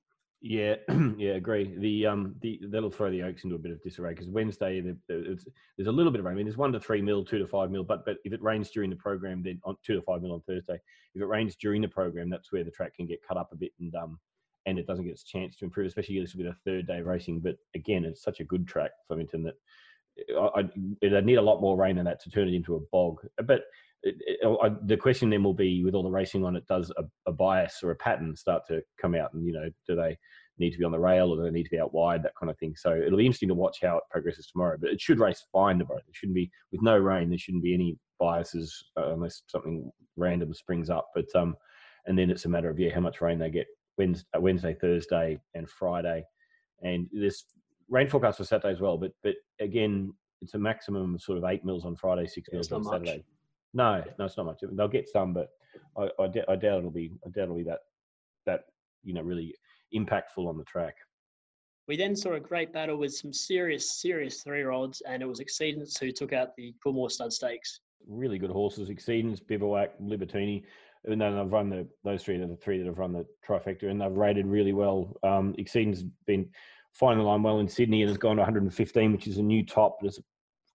Yeah, 0.49 0.77
yeah, 1.19 1.33
agree. 1.33 1.75
The 1.77 2.07
um, 2.07 2.37
the 2.41 2.61
that'll 2.71 2.91
throw 2.91 3.11
the 3.11 3.23
Oaks 3.25 3.43
into 3.43 3.57
a 3.57 3.59
bit 3.59 3.73
of 3.73 3.83
disarray 3.83 4.13
because 4.13 4.29
Wednesday 4.29 4.81
the, 4.81 4.97
the, 5.09 5.37
there's 5.77 5.89
a 5.89 5.93
little 5.93 6.13
bit 6.13 6.21
of 6.21 6.25
rain. 6.25 6.35
I 6.35 6.37
mean, 6.37 6.47
there's 6.47 6.57
one 6.57 6.71
to 6.73 6.79
three 6.79 7.03
mil, 7.03 7.25
two 7.25 7.39
to 7.39 7.47
five 7.49 7.73
mil, 7.73 7.83
but 7.83 8.05
but 8.05 8.19
if 8.25 8.33
it 8.33 8.41
rains 8.41 8.71
during 8.71 8.89
the 8.89 8.97
program, 8.97 9.43
then 9.43 9.61
on 9.65 9.77
two 9.85 9.97
to 9.97 10.03
five 10.03 10.23
mil 10.23 10.33
on 10.33 10.43
Thursday. 10.43 10.79
If 11.15 11.23
it 11.23 11.27
rains 11.27 11.57
during 11.57 11.83
the 11.83 11.89
program, 11.89 12.31
that's 12.31 12.53
where 12.53 12.63
the 12.63 12.71
track 12.71 12.95
can 12.95 13.07
get 13.07 13.27
cut 13.27 13.37
up 13.37 13.49
a 13.53 13.57
bit 13.57 13.73
and 13.81 13.93
um, 13.97 14.21
and 14.67 14.79
it 14.79 14.87
doesn't 14.87 15.05
get 15.05 15.13
its 15.15 15.25
chance 15.25 15.57
to 15.57 15.65
improve. 15.65 15.89
Especially 15.89 16.21
this 16.21 16.33
will 16.33 16.45
be 16.45 16.49
the 16.49 16.71
third 16.71 16.87
day 16.87 17.01
racing, 17.01 17.41
but 17.41 17.57
again, 17.75 18.05
it's 18.05 18.23
such 18.23 18.39
a 18.39 18.45
good 18.45 18.69
track, 18.69 18.93
Flemington, 19.09 19.43
that 19.43 19.55
I, 20.39 20.61
I, 20.61 21.21
need 21.21 21.37
a 21.37 21.43
lot 21.43 21.61
more 21.61 21.77
rain 21.77 21.97
than 21.97 22.05
that 22.07 22.23
to 22.23 22.31
turn 22.31 22.49
it 22.49 22.55
into 22.55 22.77
a 22.77 22.81
bog. 22.93 23.21
But 23.45 23.63
it, 24.03 24.17
it, 24.21 24.47
I, 24.47 24.71
the 24.85 24.97
question 24.97 25.31
then 25.31 25.43
will 25.43 25.55
be 25.55 25.85
with 25.85 25.95
all 25.95 26.03
the 26.03 26.11
racing 26.11 26.45
on 26.45 26.57
it, 26.57 26.67
does 26.67 26.93
a, 26.97 27.05
a, 27.27 27.33
bias 27.33 27.81
or 27.83 27.91
a 27.91 27.97
pattern 27.97 28.35
start 28.37 28.63
to 28.69 28.83
come 29.01 29.15
out? 29.15 29.35
And, 29.35 29.45
you 29.47 29.53
know, 29.53 29.69
do 29.87 29.97
they 29.97 30.17
need 30.59 30.71
to 30.71 30.79
be 30.79 30.85
on 30.85 30.93
the 30.93 30.99
rail 30.99 31.31
or 31.31 31.37
do 31.37 31.43
they 31.43 31.51
need 31.51 31.65
to 31.65 31.71
be 31.71 31.81
out 31.81 31.93
wide, 31.93 32.23
that 32.23 32.37
kind 32.39 32.51
of 32.51 32.59
thing. 32.59 32.75
So 32.77 32.95
it'll 32.95 33.19
be 33.19 33.27
interesting 33.27 33.49
to 33.49 33.55
watch 33.55 33.79
how 33.83 33.99
it 33.99 34.05
progresses 34.11 34.47
tomorrow. 34.47 34.77
But 34.81 34.91
it 34.91 35.01
should 35.01 35.21
race 35.21 35.45
fine 35.53 35.79
tomorrow. 35.79 35.99
It 35.99 36.15
shouldn't 36.15 36.37
be, 36.37 36.51
with 36.73 36.83
no 36.83 36.97
rain, 36.97 37.29
there 37.29 37.39
shouldn't 37.39 37.65
be 37.65 37.75
any 37.75 37.99
biases 38.19 38.85
uh, 38.97 39.13
unless 39.13 39.43
something 39.49 39.91
random 40.17 40.55
springs 40.55 40.89
up. 40.89 41.09
But, 41.15 41.27
um, 41.35 41.57
and 42.07 42.19
then 42.19 42.31
it's 42.31 42.45
a 42.45 42.49
matter 42.49 42.71
of, 42.71 42.79
yeah, 42.79 42.95
how 42.95 43.01
much 43.01 43.21
rain 43.21 43.39
they 43.39 43.51
get 43.51 43.67
Wednesday, 43.99 44.27
uh, 44.37 44.41
Wednesday 44.41 44.77
Thursday, 44.81 45.39
and 45.55 45.69
Friday. 45.69 46.25
And 46.83 47.09
this 47.13 47.45
rain 47.89 48.09
forecast 48.09 48.39
for 48.39 48.45
Saturday 48.45 48.73
as 48.73 48.81
well. 48.81 48.97
But, 48.97 49.13
but 49.23 49.35
again, 49.61 50.13
it's 50.43 50.55
a 50.55 50.59
maximum 50.59 51.15
of 51.15 51.23
sort 51.23 51.39
of 51.39 51.45
eight 51.45 51.65
mils 51.65 51.85
on 51.85 51.97
Friday, 51.97 52.27
six 52.27 52.49
mils 52.53 52.73
on 52.73 52.85
Saturday. 52.85 53.17
Much. 53.17 53.25
No, 53.75 54.05
no, 54.19 54.25
it's 54.25 54.37
not 54.37 54.47
much. 54.47 54.61
They'll 54.63 54.89
get 54.89 55.09
some, 55.09 55.33
but 55.33 55.49
I, 55.97 56.09
I, 56.19 56.29
d- 56.29 56.43
I 56.49 56.57
doubt 56.57 56.79
it'll 56.79 56.91
be. 56.91 57.13
I 57.27 57.31
doubt 57.31 57.45
it'll 57.45 57.57
be 57.57 57.65
that 57.65 57.81
that 58.47 58.61
you 59.03 59.13
know 59.13 59.23
really 59.23 59.55
impactful 59.95 60.47
on 60.47 60.57
the 60.57 60.65
track. 60.65 60.95
We 61.89 61.97
then 61.97 62.17
saw 62.17 62.35
a 62.35 62.41
great 62.41 62.73
battle 62.73 62.97
with 62.97 63.15
some 63.15 63.33
serious, 63.33 64.01
serious 64.01 64.43
three-year-olds, 64.43 65.03
and 65.09 65.23
it 65.23 65.27
was 65.27 65.41
Exceedance 65.41 65.99
who 66.01 66.11
took 66.11 66.33
out 66.33 66.49
the 66.57 66.75
Coolmore 66.85 67.11
Stud 67.11 67.33
Stakes. 67.33 67.81
Really 68.09 68.39
good 68.39 68.51
horses: 68.51 68.89
Exceedance, 68.89 69.41
Bivouac, 69.47 69.99
Libertini. 70.01 70.65
And 71.05 71.21
then 71.21 71.35
I've 71.35 71.53
run 71.53 71.71
the 71.71 71.87
those 72.03 72.25
three 72.25 72.41
are 72.41 72.47
the 72.47 72.57
three 72.57 72.79
that 72.79 72.87
have 72.87 72.99
run 72.99 73.13
the 73.13 73.27
trifecta, 73.47 73.91
and 73.91 74.01
they've 74.01 74.11
rated 74.11 74.47
really 74.47 74.73
well. 74.73 75.17
Um, 75.23 75.55
Exceedance 75.59 76.09
been 76.27 76.49
finding 76.99 77.25
the 77.25 77.31
line 77.31 77.43
well 77.43 77.61
in 77.61 77.69
Sydney 77.69 78.03
and 78.03 78.09
has 78.09 78.19
gone 78.19 78.37
to 78.37 78.41
115, 78.41 79.13
which 79.13 79.27
is 79.27 79.39
a 79.39 79.43
new 79.43 79.65
top. 79.65 79.99
It's 80.03 80.19
a 80.19 80.23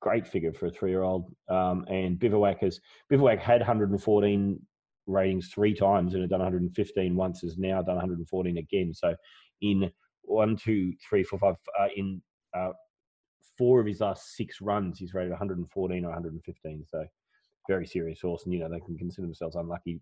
great 0.01 0.27
figure 0.27 0.53
for 0.53 0.67
a 0.67 0.71
three-year-old. 0.71 1.33
Um, 1.49 1.85
and 1.89 2.19
Bivouac 2.19 2.59
has 2.61 2.79
Bivouac 3.09 3.39
had 3.39 3.61
114 3.61 4.59
ratings 5.07 5.49
three 5.49 5.73
times 5.73 6.13
and 6.13 6.21
had 6.21 6.29
done 6.29 6.39
115 6.39 7.15
once. 7.15 7.41
Has 7.41 7.57
now 7.57 7.81
done 7.81 7.95
114 7.95 8.57
again. 8.57 8.93
So 8.93 9.15
in 9.61 9.91
one, 10.23 10.55
two, 10.55 10.93
three, 11.07 11.23
four, 11.23 11.39
five, 11.39 11.55
uh, 11.79 11.87
in 11.95 12.21
uh, 12.55 12.71
four 13.57 13.79
of 13.79 13.87
his 13.87 14.01
last 14.01 14.35
six 14.35 14.61
runs, 14.61 14.99
he's 14.99 15.13
rated 15.13 15.31
114 15.31 16.05
or 16.05 16.09
115. 16.09 16.85
So 16.87 17.05
very 17.67 17.85
serious 17.85 18.21
horse, 18.21 18.43
and 18.45 18.53
you 18.53 18.59
know 18.59 18.69
they 18.69 18.79
can 18.79 18.97
consider 18.97 19.27
themselves 19.27 19.55
unlucky 19.55 20.01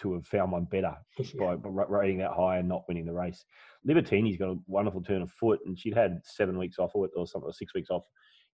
to 0.00 0.14
have 0.14 0.26
found 0.26 0.52
one 0.52 0.64
better 0.64 0.94
by, 1.38 1.56
by 1.56 1.84
rating 1.88 2.18
that 2.18 2.32
high 2.32 2.58
and 2.58 2.68
not 2.68 2.84
winning 2.88 3.06
the 3.06 3.12
race. 3.12 3.44
Libertini's 3.84 4.36
got 4.36 4.50
a 4.50 4.58
wonderful 4.66 5.02
turn 5.02 5.22
of 5.22 5.30
foot, 5.30 5.60
and 5.64 5.78
she'd 5.78 5.96
had 5.96 6.20
seven 6.24 6.58
weeks 6.58 6.78
off 6.78 6.92
or 6.94 7.08
something, 7.26 7.48
or 7.48 7.52
six 7.52 7.74
weeks 7.74 7.90
off 7.90 8.04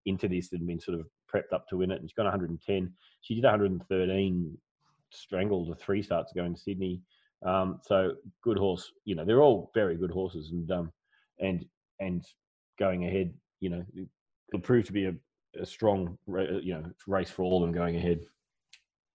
into 0.07 0.29
this 0.29 0.53
and 0.53 0.67
been 0.67 0.81
sort 0.81 0.99
of 0.99 1.07
prepped 1.33 1.53
up 1.53 1.67
to 1.69 1.77
win 1.77 1.91
it. 1.91 2.01
And 2.01 2.09
she's 2.09 2.15
got 2.15 2.25
110. 2.25 2.93
She 3.23 3.35
did 3.35 3.45
113, 3.45 4.59
strangled 5.13 5.71
the 5.71 5.75
three 5.75 6.03
starts 6.03 6.33
going 6.33 6.55
to 6.55 6.61
Sydney. 6.61 7.03
Um, 7.45 7.81
so 7.85 8.13
good 8.43 8.57
horse. 8.57 8.91
You 9.05 9.15
know, 9.17 9.25
they're 9.25 9.43
all 9.43 9.71
very 9.75 9.97
good 9.97 10.11
horses, 10.11 10.51
and 10.53 10.71
um, 10.71 10.93
and 11.39 11.67
and 12.01 12.25
going 12.79 13.07
ahead, 13.07 13.35
you 13.61 13.71
know, 13.71 13.85
it'll 14.49 14.61
prove 14.63 14.87
to 14.87 14.93
be 14.93 15.07
a, 15.07 15.15
a 15.61 15.67
strong, 15.67 16.17
you 16.27 16.75
know, 16.75 16.85
race 17.07 17.31
for 17.31 17.43
all 17.43 17.63
of 17.63 17.69
them 17.69 17.77
going 17.77 17.97
ahead. 17.97 18.21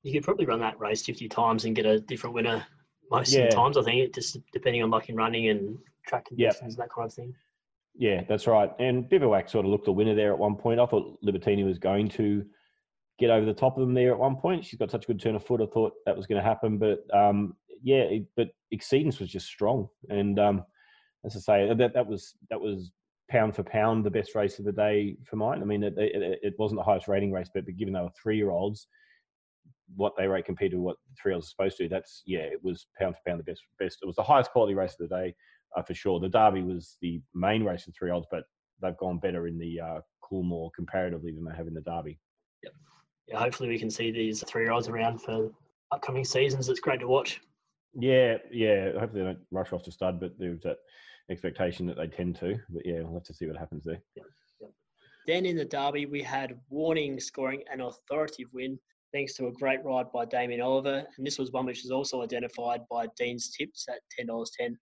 You 0.04 0.14
could 0.14 0.24
probably 0.24 0.46
run 0.46 0.60
that 0.60 0.80
race 0.80 1.04
50 1.04 1.30
times 1.30 1.66
and 1.66 1.76
get 1.76 1.86
a 1.86 2.00
different 2.00 2.36
winner 2.36 2.66
most 3.12 3.34
yeah. 3.34 3.42
of 3.42 3.50
the 3.50 3.56
times. 3.56 3.78
I 3.78 3.84
think 3.84 4.00
it 4.02 4.14
just 4.14 4.38
depending 4.54 4.84
on 4.84 4.90
luck 4.90 5.10
in 5.10 5.16
running 5.16 5.50
and 5.50 5.78
track 6.08 6.26
conditions, 6.26 6.74
yep. 6.74 6.78
that 6.78 6.94
kind 6.94 7.08
of 7.08 7.14
thing. 7.14 7.34
Yeah, 7.96 8.24
that's 8.28 8.48
right. 8.48 8.72
And 8.80 9.08
Bivouac 9.10 9.50
sort 9.50 9.66
of 9.66 9.72
looked 9.72 9.86
the 9.86 9.92
winner 9.92 10.16
there 10.16 10.32
at 10.32 10.40
one 10.40 10.56
point. 10.56 10.80
I 10.80 10.86
thought 10.86 11.22
Libertini 11.24 11.66
was 11.66 11.78
going 11.78 12.08
to 12.10 12.46
get 13.20 13.30
over 13.30 13.46
the 13.46 13.54
top 13.54 13.78
of 13.78 13.82
them 13.82 13.94
there 13.94 14.14
at 14.14 14.20
one 14.20 14.38
point. 14.38 14.66
She's 14.66 14.80
got 14.80 14.90
such 14.90 15.04
a 15.04 15.08
good 15.08 15.22
turn 15.22 15.36
of 15.36 15.46
foot. 15.46 15.62
I 15.62 15.66
thought 15.66 15.94
that 16.06 16.16
was 16.16 16.26
going 16.26 16.42
to 16.42 16.48
happen, 16.48 16.78
but 16.78 17.04
um, 17.14 17.56
yeah, 17.84 18.04
it, 18.04 18.26
but 18.36 18.50
Exceedance 18.74 19.20
was 19.20 19.30
just 19.30 19.46
strong. 19.46 19.90
And 20.10 20.40
um, 20.40 20.64
as 21.26 21.36
I 21.36 21.40
say, 21.40 21.74
that 21.74 21.94
that 21.94 22.08
was 22.08 22.36
that 22.50 22.60
was 22.60 22.92
pound 23.30 23.56
for 23.56 23.64
pound 23.64 24.04
the 24.04 24.12
best 24.12 24.36
race 24.36 24.60
of 24.60 24.66
the 24.66 24.72
day 24.72 25.18
for 25.26 25.36
mine. 25.36 25.62
I 25.62 25.66
mean, 25.66 25.84
it, 25.84 25.94
it, 25.98 26.40
it 26.42 26.54
wasn't 26.58 26.80
the 26.80 26.84
highest 26.84 27.08
rating 27.08 27.32
race, 27.32 27.50
but, 27.54 27.66
but 27.66 27.78
given 27.78 27.94
they 27.94 28.02
were 28.02 28.10
three 28.22 28.38
year 28.38 28.52
olds, 28.52 28.88
what 29.96 30.14
they 30.18 30.28
rate 30.28 30.46
compared 30.46 30.72
to 30.72 30.80
what 30.80 30.98
three 31.22 31.34
olds 31.34 31.48
are 31.48 31.50
supposed 31.50 31.78
to, 31.78 31.90
that's 31.90 32.24
yeah, 32.26 32.40
it 32.40 32.64
was 32.64 32.88
pound 33.00 33.16
for 33.16 33.22
pound 33.28 33.40
the 33.40 33.44
best. 33.44 33.62
Best. 33.80 34.00
It 34.02 34.06
was 34.06 34.16
the 34.16 34.24
highest 34.24 34.52
quality 34.52 34.74
race 34.74 34.96
of 35.00 35.10
the 35.10 35.16
day 35.16 35.36
uh, 35.76 35.82
for 35.82 35.94
sure. 35.94 36.20
The 36.20 36.30
Derby 36.30 36.62
was 36.62 36.98
the 37.02 37.22
main 37.34 37.64
race 37.64 37.88
of 37.88 37.94
three 37.98 38.12
olds, 38.12 38.28
but 38.32 38.44
they've 38.82 38.98
gone 38.98 39.20
better 39.20 39.48
in 39.48 39.58
the 39.58 39.80
uh, 39.80 40.00
Coolmore 40.24 40.72
comparatively 40.76 41.32
than 41.32 41.46
they 41.46 41.56
have 41.56 41.68
in 41.68 41.74
the 41.74 41.82
Derby. 41.82 42.20
Yep. 42.64 42.74
Yeah, 43.28 43.40
hopefully 43.40 43.70
we 43.70 43.80
can 43.80 43.92
see 43.92 44.12
these 44.12 44.44
three 44.48 44.70
olds 44.70 44.88
around 44.88 45.22
for 45.22 45.52
upcoming 45.92 46.26
seasons. 46.26 46.70
It's 46.70 46.80
great 46.80 47.00
to 47.02 47.08
watch. 47.08 47.42
Yeah, 47.94 48.38
yeah. 48.52 48.92
Hopefully 49.00 49.22
they 49.22 49.28
don't 49.28 49.40
rush 49.52 49.74
off 49.74 49.84
to 49.84 49.92
stud, 49.92 50.20
but 50.20 50.34
there's 50.40 50.62
that 50.62 50.78
expectation 51.30 51.86
that 51.88 51.98
they 51.98 52.08
tend 52.08 52.36
to. 52.38 52.58
But 52.70 52.86
yeah, 52.86 53.02
we'll 53.02 53.16
have 53.16 53.24
to 53.24 53.34
see 53.34 53.46
what 53.48 53.58
happens 53.58 53.84
there. 53.84 54.02
Yep. 54.16 54.26
Yep. 54.62 54.72
Then 55.28 55.46
in 55.46 55.58
the 55.58 55.66
Derby, 55.66 56.06
we 56.06 56.22
had 56.22 56.60
Warning 56.70 57.20
scoring 57.20 57.64
an 57.72 57.82
authoritative 57.82 58.48
win 58.54 58.80
thanks 59.14 59.34
to 59.36 59.48
a 59.48 59.52
great 59.52 59.84
ride 59.84 60.12
by 60.12 60.26
Damien 60.26 60.62
Oliver. 60.62 61.04
And 61.18 61.26
this 61.26 61.38
was 61.38 61.52
one 61.52 61.66
which 61.66 61.84
was 61.84 61.92
also 61.92 62.22
identified 62.22 62.82
by 62.90 63.08
Dean's 63.18 63.50
Tips 63.50 63.88
at 63.90 64.00
$10.10. 64.20 64.76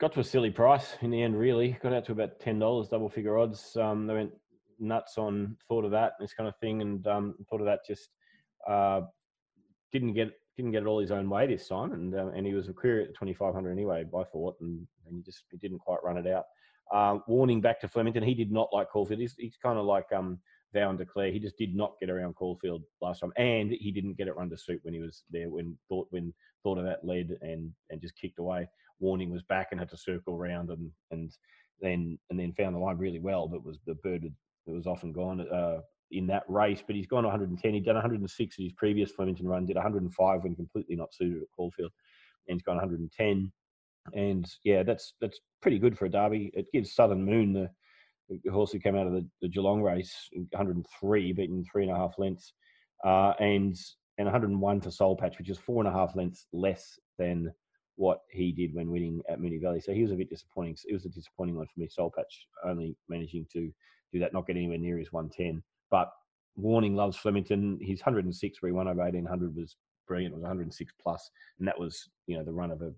Got 0.00 0.12
to 0.14 0.20
a 0.20 0.24
silly 0.24 0.50
price 0.50 0.96
in 1.02 1.10
the 1.10 1.22
end, 1.22 1.38
really. 1.38 1.78
Got 1.82 1.92
out 1.92 2.04
to 2.06 2.12
about 2.12 2.40
$10, 2.40 2.90
double 2.90 3.08
figure 3.08 3.38
odds. 3.38 3.76
Um, 3.76 4.06
they 4.06 4.14
went 4.14 4.32
nuts 4.78 5.18
on 5.18 5.56
thought 5.68 5.84
of 5.84 5.90
that, 5.92 6.12
this 6.18 6.34
kind 6.34 6.48
of 6.48 6.56
thing, 6.56 6.82
and 6.82 7.06
um, 7.06 7.34
thought 7.48 7.60
of 7.60 7.66
that 7.66 7.80
just 7.86 8.10
uh, 8.68 9.02
didn't 9.92 10.14
get 10.14 10.32
didn't 10.56 10.70
get 10.70 10.82
it 10.82 10.86
all 10.86 11.00
his 11.00 11.10
own 11.10 11.28
way 11.28 11.46
this 11.46 11.68
time, 11.68 11.92
and 11.92 12.14
uh, 12.14 12.28
and 12.34 12.46
he 12.46 12.54
was 12.54 12.68
a 12.68 12.72
query 12.72 13.02
at 13.02 13.08
the 13.08 13.14
2500 13.14 13.70
anyway 13.70 14.04
by 14.04 14.24
thought, 14.24 14.56
and, 14.60 14.86
and 15.06 15.16
he 15.16 15.22
just 15.22 15.44
he 15.50 15.56
didn't 15.58 15.78
quite 15.78 16.02
run 16.02 16.16
it 16.16 16.26
out. 16.26 16.44
Uh, 16.92 17.18
warning 17.26 17.60
back 17.60 17.80
to 17.80 17.88
Flemington, 17.88 18.22
he 18.22 18.34
did 18.34 18.52
not 18.52 18.68
like 18.72 18.90
Caulfield. 18.90 19.20
He's, 19.20 19.34
he's 19.38 19.56
kind 19.62 19.78
of 19.78 19.86
like 19.86 20.06
um, 20.14 20.38
Vow 20.74 20.90
and 20.90 20.98
Declare. 20.98 21.30
He 21.30 21.38
just 21.38 21.56
did 21.56 21.74
not 21.74 21.94
get 22.00 22.10
around 22.10 22.34
Caulfield 22.34 22.82
last 23.00 23.20
time, 23.20 23.32
and 23.36 23.70
he 23.70 23.90
didn't 23.90 24.16
get 24.18 24.28
it 24.28 24.36
run 24.36 24.50
to 24.50 24.58
suit 24.58 24.80
when 24.82 24.94
he 24.94 25.00
was 25.00 25.24
there. 25.30 25.48
When 25.48 25.78
thought 25.88 26.08
when 26.10 26.34
thought 26.62 26.78
of 26.78 26.84
that 26.84 27.04
lead 27.04 27.36
and 27.40 27.72
and 27.90 28.00
just 28.00 28.16
kicked 28.16 28.38
away. 28.38 28.68
Warning 29.00 29.30
was 29.30 29.42
back 29.42 29.68
and 29.70 29.80
had 29.80 29.90
to 29.90 29.96
circle 29.96 30.34
around 30.34 30.70
and 30.70 30.90
and 31.10 31.32
then 31.80 32.18
and 32.30 32.38
then 32.38 32.52
found 32.52 32.74
the 32.74 32.80
line 32.80 32.98
really 32.98 33.20
well, 33.20 33.48
but 33.48 33.64
was 33.64 33.78
the 33.86 33.94
bird 33.94 34.24
it 34.24 34.32
was 34.70 34.86
often 34.86 35.12
gone. 35.12 35.40
Uh, 35.40 35.80
in 36.10 36.26
that 36.28 36.44
race, 36.48 36.82
but 36.86 36.94
he's 36.94 37.06
gone 37.06 37.24
110. 37.24 37.74
He'd 37.74 37.84
done 37.84 37.96
106 37.96 38.58
in 38.58 38.64
his 38.64 38.72
previous 38.74 39.10
Flemington 39.10 39.48
run, 39.48 39.66
did 39.66 39.76
105 39.76 40.42
when 40.42 40.54
completely 40.54 40.96
not 40.96 41.14
suited 41.14 41.42
at 41.42 41.48
Caulfield, 41.56 41.90
and 42.46 42.56
he's 42.56 42.62
gone 42.62 42.76
110. 42.76 43.52
And 44.12 44.46
yeah, 44.64 44.82
that's 44.82 45.14
that's 45.20 45.40
pretty 45.62 45.78
good 45.78 45.96
for 45.96 46.04
a 46.04 46.10
derby. 46.10 46.50
It 46.54 46.66
gives 46.72 46.94
Southern 46.94 47.24
Moon 47.24 47.52
the, 47.52 47.70
the 48.28 48.50
horse 48.50 48.72
who 48.72 48.78
came 48.78 48.96
out 48.96 49.06
of 49.06 49.12
the, 49.12 49.26
the 49.42 49.48
Geelong 49.48 49.82
race, 49.82 50.28
103, 50.32 51.32
beaten 51.32 51.64
three 51.70 51.82
and 51.84 51.92
a 51.92 51.96
half 51.96 52.14
lengths, 52.18 52.52
uh, 53.04 53.32
and 53.38 53.76
and 54.18 54.26
101 54.26 54.80
for 54.80 54.90
Soul 54.90 55.16
Patch, 55.16 55.38
which 55.38 55.50
is 55.50 55.58
four 55.58 55.82
and 55.84 55.92
a 55.92 55.96
half 55.96 56.14
lengths 56.14 56.46
less 56.52 56.98
than 57.18 57.52
what 57.96 58.20
he 58.30 58.52
did 58.52 58.74
when 58.74 58.90
winning 58.90 59.20
at 59.28 59.40
Moonee 59.40 59.60
Valley. 59.60 59.80
So 59.80 59.92
he 59.92 60.02
was 60.02 60.12
a 60.12 60.16
bit 60.16 60.30
disappointing. 60.30 60.76
It 60.86 60.92
was 60.92 61.04
a 61.04 61.08
disappointing 61.08 61.56
one 61.56 61.66
for 61.66 61.80
me. 61.80 61.88
Soul 61.88 62.12
Patch 62.16 62.46
only 62.64 62.96
managing 63.08 63.46
to 63.52 63.72
do 64.12 64.20
that, 64.20 64.32
not 64.32 64.46
get 64.46 64.56
anywhere 64.56 64.78
near 64.78 64.98
his 64.98 65.12
110. 65.12 65.62
But 65.90 66.10
Warning 66.56 66.94
loves 66.94 67.16
Flemington. 67.16 67.78
His 67.80 68.00
106 68.00 68.62
where 68.62 68.68
he 68.68 68.72
won 68.72 68.88
over 68.88 69.00
1800 69.00 69.56
was 69.56 69.76
brilliant. 70.06 70.32
It 70.32 70.36
was 70.36 70.42
106 70.42 70.92
plus, 71.02 71.30
and 71.58 71.66
that 71.66 71.78
was 71.78 72.08
you 72.26 72.36
know 72.36 72.44
the 72.44 72.52
run 72.52 72.70
of 72.70 72.82
a 72.82 72.92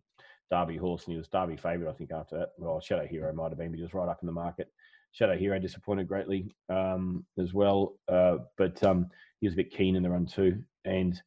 Derby 0.51 0.77
horse, 0.77 1.05
and 1.05 1.13
he 1.13 1.19
was 1.19 1.29
Derby 1.29 1.57
favourite 1.57 1.91
I 1.91 1.95
think 1.95 2.13
after 2.13 2.39
that. 2.39 2.49
Well, 2.59 2.81
Shadow 2.81 3.07
Hero 3.07 3.33
might 3.33 3.51
have 3.51 3.59
been, 3.59 3.71
but 3.71 3.77
he 3.77 3.83
was 3.83 3.95
right 3.95 4.09
up 4.09 4.19
in 4.23 4.27
the 4.27 4.33
market. 4.33 4.69
Shadow 5.17 5.37
Hero 5.37 5.59
disappointed 5.59 6.09
greatly 6.09 6.55
um, 6.69 7.25
as 7.39 7.55
well, 7.55 7.95
uh, 8.07 8.37
but 8.59 8.83
um, 8.85 9.09
he 9.41 9.47
was 9.47 9.55
a 9.55 9.57
bit 9.57 9.71
keen 9.71 9.97
in 9.97 10.03
the 10.03 10.11
run 10.11 10.27
too. 10.27 10.63
And 10.85 11.21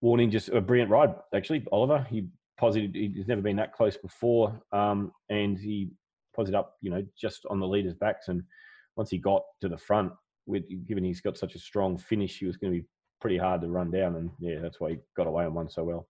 Warning 0.00 0.30
just 0.30 0.48
a 0.48 0.60
brilliant 0.60 0.90
ride 0.90 1.14
actually. 1.34 1.66
Oliver 1.72 2.06
he 2.08 2.28
posited 2.58 2.94
he's 2.94 3.28
never 3.28 3.42
been 3.42 3.56
that 3.56 3.72
close 3.72 3.96
before, 3.96 4.58
um, 4.72 5.12
and 5.30 5.58
he 5.58 5.90
posited 6.34 6.56
up 6.56 6.76
you 6.80 6.90
know 6.90 7.02
just 7.18 7.46
on 7.50 7.60
the 7.60 7.66
leaders' 7.66 7.94
backs, 7.94 8.28
and 8.28 8.42
once 8.96 9.10
he 9.10 9.18
got 9.18 9.42
to 9.60 9.68
the 9.68 9.76
front, 9.76 10.12
with 10.46 10.64
given 10.86 11.04
he's 11.04 11.20
got 11.20 11.36
such 11.36 11.54
a 11.54 11.58
strong 11.58 11.98
finish, 11.98 12.38
he 12.38 12.46
was 12.46 12.56
going 12.56 12.72
to 12.72 12.80
be 12.80 12.86
pretty 13.20 13.38
hard 13.38 13.60
to 13.62 13.68
run 13.68 13.90
down, 13.90 14.16
and 14.16 14.30
yeah, 14.38 14.60
that's 14.60 14.80
why 14.80 14.90
he 14.90 14.98
got 15.16 15.26
away 15.26 15.44
and 15.44 15.54
won 15.54 15.68
so 15.68 15.84
well. 15.84 16.08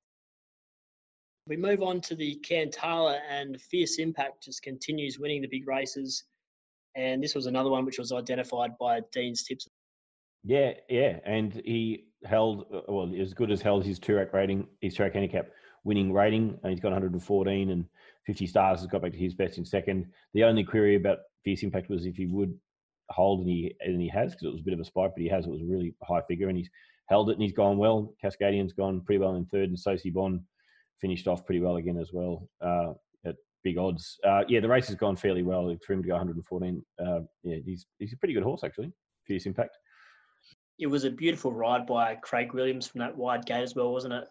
We 1.49 1.57
move 1.57 1.83
on 1.83 2.01
to 2.03 2.17
the 2.17 2.41
Cantala, 2.45 3.21
and 3.31 3.61
Fierce 3.61 3.99
Impact 3.99 4.43
just 4.43 4.63
continues 4.63 5.21
winning 5.21 5.43
the 5.43 5.49
big 5.49 5.69
races, 5.69 6.25
and 6.97 7.23
this 7.23 7.35
was 7.35 7.47
another 7.47 7.71
one 7.71 7.85
which 7.85 7.99
was 7.99 8.11
identified 8.11 8.77
by 8.79 9.01
Dean's 9.13 9.45
tips. 9.45 9.69
Yeah, 10.43 10.73
yeah, 10.89 11.19
and 11.25 11.53
he 11.65 12.07
held 12.25 12.67
uh, 12.73 12.81
well 12.89 13.13
as 13.21 13.35
good 13.35 13.51
as 13.51 13.61
held 13.61 13.85
his 13.85 13.99
two 13.99 14.17
rating, 14.33 14.67
his 14.81 14.95
track 14.95 15.15
handicap 15.15 15.49
winning 15.85 16.13
rating, 16.13 16.59
and 16.63 16.71
he's 16.71 16.81
got 16.81 16.89
114 16.89 17.71
and 17.71 17.85
50 18.27 18.47
stars. 18.47 18.81
Has 18.81 18.89
got 18.89 19.03
back 19.03 19.13
to 19.13 19.19
his 19.19 19.35
best 19.35 19.59
in 19.59 19.65
second. 19.65 20.07
The 20.35 20.45
only 20.45 20.65
query 20.65 20.97
about 20.97 21.19
Fierce 21.45 21.63
Impact 21.63 21.91
was 21.91 22.07
if 22.07 22.17
he 22.17 22.27
would 22.27 22.55
hold 23.11 23.41
and 23.41 23.49
he 23.49 23.75
and 23.81 24.01
he 24.01 24.09
has 24.09 24.33
because 24.33 24.47
it 24.47 24.53
was 24.53 24.61
a 24.61 24.65
bit 24.65 24.75
of 24.75 24.81
a 24.81 24.85
spike, 24.85 25.13
but 25.15 25.23
he 25.23 25.29
has. 25.29 25.47
It 25.47 25.51
was 25.51 25.63
a 25.63 25.67
really 25.67 25.95
high 26.03 26.23
figure 26.29 26.49
and 26.49 26.57
he's 26.57 26.71
held 27.09 27.29
it 27.31 27.35
and 27.35 27.43
he's 27.43 27.53
gone 27.53 27.79
well. 27.79 28.15
Cascadian's 28.25 28.73
gone 28.73 29.01
pretty 29.03 29.19
well 29.19 29.37
in 29.37 29.47
third, 29.47 29.69
and 29.69 29.79
Sosi 29.79 30.13
Bond 30.13 30.41
finished 31.01 31.29
off 31.29 31.45
pretty 31.45 31.61
well 31.61 31.77
again 31.77 31.99
as 31.99 32.11
well 32.13 32.49
uh, 32.61 32.93
big 33.67 33.79
odds. 33.79 34.17
Uh, 34.23 34.43
yeah, 34.47 34.61
the 34.61 34.69
race 34.69 34.87
has 34.87 34.95
gone 34.95 35.17
fairly 35.17 35.43
well 35.43 35.75
for 35.85 35.93
him 35.93 36.03
to 36.03 36.09
go 36.09 36.15
114. 36.15 36.85
Uh, 37.05 37.21
yeah, 37.43 37.57
he's 37.65 37.85
he's 37.99 38.13
a 38.13 38.17
pretty 38.17 38.33
good 38.33 38.45
horse 38.45 38.63
actually. 38.63 38.93
Fierce 39.27 39.47
impact. 39.47 39.77
It 40.79 40.87
was 40.87 41.03
a 41.03 41.11
beautiful 41.11 41.53
ride 41.53 41.85
by 41.85 42.15
Craig 42.15 42.53
Williams 42.53 42.87
from 42.87 43.01
that 43.01 43.17
wide 43.17 43.45
gate 43.45 43.63
as 43.63 43.75
well, 43.75 43.93
wasn't 43.93 44.15
it? 44.15 44.29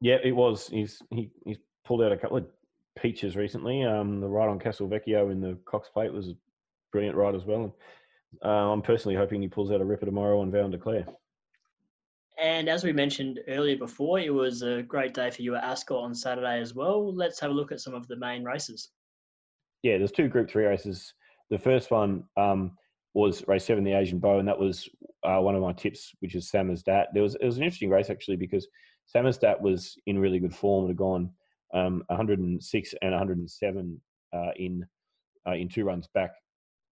Yeah, 0.00 0.16
it 0.24 0.34
was. 0.34 0.66
He's 0.68 1.02
he 1.10 1.30
he's 1.44 1.58
pulled 1.84 2.02
out 2.02 2.12
a 2.12 2.16
couple 2.16 2.38
of 2.38 2.46
peaches 2.98 3.36
recently. 3.36 3.84
Um, 3.84 4.20
the 4.20 4.28
ride 4.28 4.48
on 4.48 4.58
Castelvecchio 4.58 5.30
in 5.30 5.42
the 5.42 5.58
Cox 5.66 5.90
Plate 5.92 6.12
was 6.12 6.28
a 6.28 6.36
brilliant 6.92 7.16
ride 7.16 7.34
as 7.34 7.44
well. 7.44 7.64
And, 7.64 7.72
uh, 8.42 8.72
I'm 8.72 8.80
personally 8.80 9.14
hoping 9.14 9.42
he 9.42 9.48
pulls 9.48 9.70
out 9.70 9.82
a 9.82 9.84
ripper 9.84 10.06
tomorrow 10.06 10.40
on 10.40 10.50
Vow 10.50 10.64
and 10.64 10.72
Declare. 10.72 11.06
And 12.38 12.68
as 12.68 12.84
we 12.84 12.92
mentioned 12.92 13.40
earlier 13.48 13.76
before, 13.76 14.18
it 14.18 14.32
was 14.32 14.62
a 14.62 14.82
great 14.82 15.14
day 15.14 15.30
for 15.30 15.42
you 15.42 15.54
at 15.54 15.64
Ascot 15.64 16.02
on 16.02 16.14
Saturday 16.14 16.60
as 16.60 16.74
well. 16.74 17.14
Let's 17.14 17.40
have 17.40 17.50
a 17.50 17.54
look 17.54 17.72
at 17.72 17.80
some 17.80 17.94
of 17.94 18.06
the 18.08 18.16
main 18.16 18.44
races. 18.44 18.90
Yeah, 19.82 19.98
there's 19.98 20.12
two 20.12 20.28
Group 20.28 20.50
3 20.50 20.64
races. 20.64 21.14
The 21.48 21.58
first 21.58 21.90
one 21.90 22.24
um, 22.36 22.72
was 23.14 23.42
race 23.48 23.64
seven, 23.64 23.84
the 23.84 23.92
Asian 23.92 24.18
Beau, 24.18 24.38
and 24.38 24.48
that 24.48 24.58
was 24.58 24.88
uh, 25.24 25.40
one 25.40 25.54
of 25.54 25.62
my 25.62 25.72
tips, 25.72 26.12
which 26.20 26.34
is 26.34 26.50
Samizdat. 26.50 27.06
There 27.14 27.22
was 27.22 27.34
it 27.36 27.44
was 27.44 27.56
an 27.56 27.62
interesting 27.62 27.88
race 27.88 28.10
actually 28.10 28.36
because 28.36 28.66
Samizdat 29.14 29.60
was 29.60 29.96
in 30.06 30.18
really 30.18 30.38
good 30.38 30.54
form. 30.54 30.88
Had 30.88 30.96
gone 30.96 31.30
um, 31.72 32.02
106 32.08 32.94
and 33.00 33.10
107 33.12 34.00
uh, 34.34 34.38
in 34.56 34.84
uh, 35.48 35.52
in 35.52 35.68
two 35.68 35.84
runs 35.84 36.08
back 36.14 36.32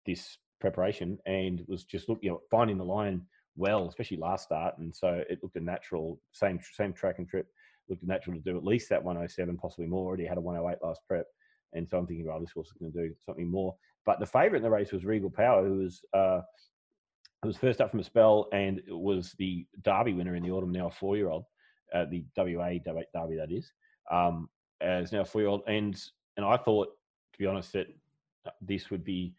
this 0.06 0.38
preparation 0.60 1.18
and 1.26 1.64
was 1.68 1.86
just 1.86 2.10
look, 2.10 2.20
you 2.22 2.32
know, 2.32 2.42
finding 2.52 2.78
the 2.78 2.84
line 2.84 3.22
well, 3.60 3.88
especially 3.88 4.18
last 4.18 4.46
start. 4.46 4.78
And 4.78 4.96
so 4.96 5.22
it 5.30 5.40
looked 5.44 5.58
a 5.58 5.62
natural, 5.62 6.20
same 6.32 6.60
same 6.74 6.94
track 6.94 7.16
and 7.20 7.28
trip, 7.28 7.48
looked 7.90 8.04
natural 8.04 8.38
to 8.38 8.42
do 8.42 8.58
at 8.58 8.64
least 8.64 8.90
that 8.90 9.04
107, 9.04 9.58
possibly 9.58 9.86
more. 9.86 10.08
Already 10.08 10.26
had 10.26 10.38
a 10.38 10.42
108 10.42 10.84
last 10.84 11.02
prep. 11.08 11.26
And 11.74 11.88
so 11.88 12.00
I'm 12.00 12.08
thinking, 12.08 12.26
well, 12.26 12.40
this 12.40 12.52
horse 12.52 12.68
is 12.68 12.74
going 12.80 12.92
to 12.94 13.10
do 13.10 13.14
something 13.24 13.48
more. 13.48 13.76
But 14.06 14.20
the 14.20 14.26
favourite 14.26 14.58
in 14.58 14.64
the 14.64 14.70
race 14.70 14.92
was 14.92 15.06
Regal 15.06 15.30
Power, 15.30 15.64
who 15.64 15.80
was 15.80 16.02
uh, 16.14 16.42
who 17.42 17.48
was 17.48 17.58
first 17.58 17.82
up 17.82 17.92
from 17.92 18.00
a 18.00 18.04
spell 18.04 18.48
and 18.54 18.82
was 18.88 19.34
the 19.38 19.66
Derby 19.84 20.14
winner 20.14 20.36
in 20.36 20.44
the 20.44 20.52
autumn, 20.52 20.72
now 20.72 20.88
a 20.88 20.92
four 20.92 21.16
year 21.16 21.30
old, 21.30 21.46
uh, 21.94 22.06
the 22.10 22.26
WA 22.36 22.74
Derby, 22.84 23.36
that 23.36 23.52
is, 23.52 23.72
um, 24.12 24.50
as 24.82 25.12
now 25.12 25.22
a 25.22 25.26
four 25.26 25.42
year 25.42 25.50
old. 25.50 25.62
And, 25.68 26.02
and 26.38 26.46
I 26.46 26.58
thought, 26.58 26.88
to 27.34 27.40
be 27.40 27.46
honest, 27.46 27.74
that 27.74 27.88
this 28.62 28.90
would 28.90 29.04
be 29.04 29.34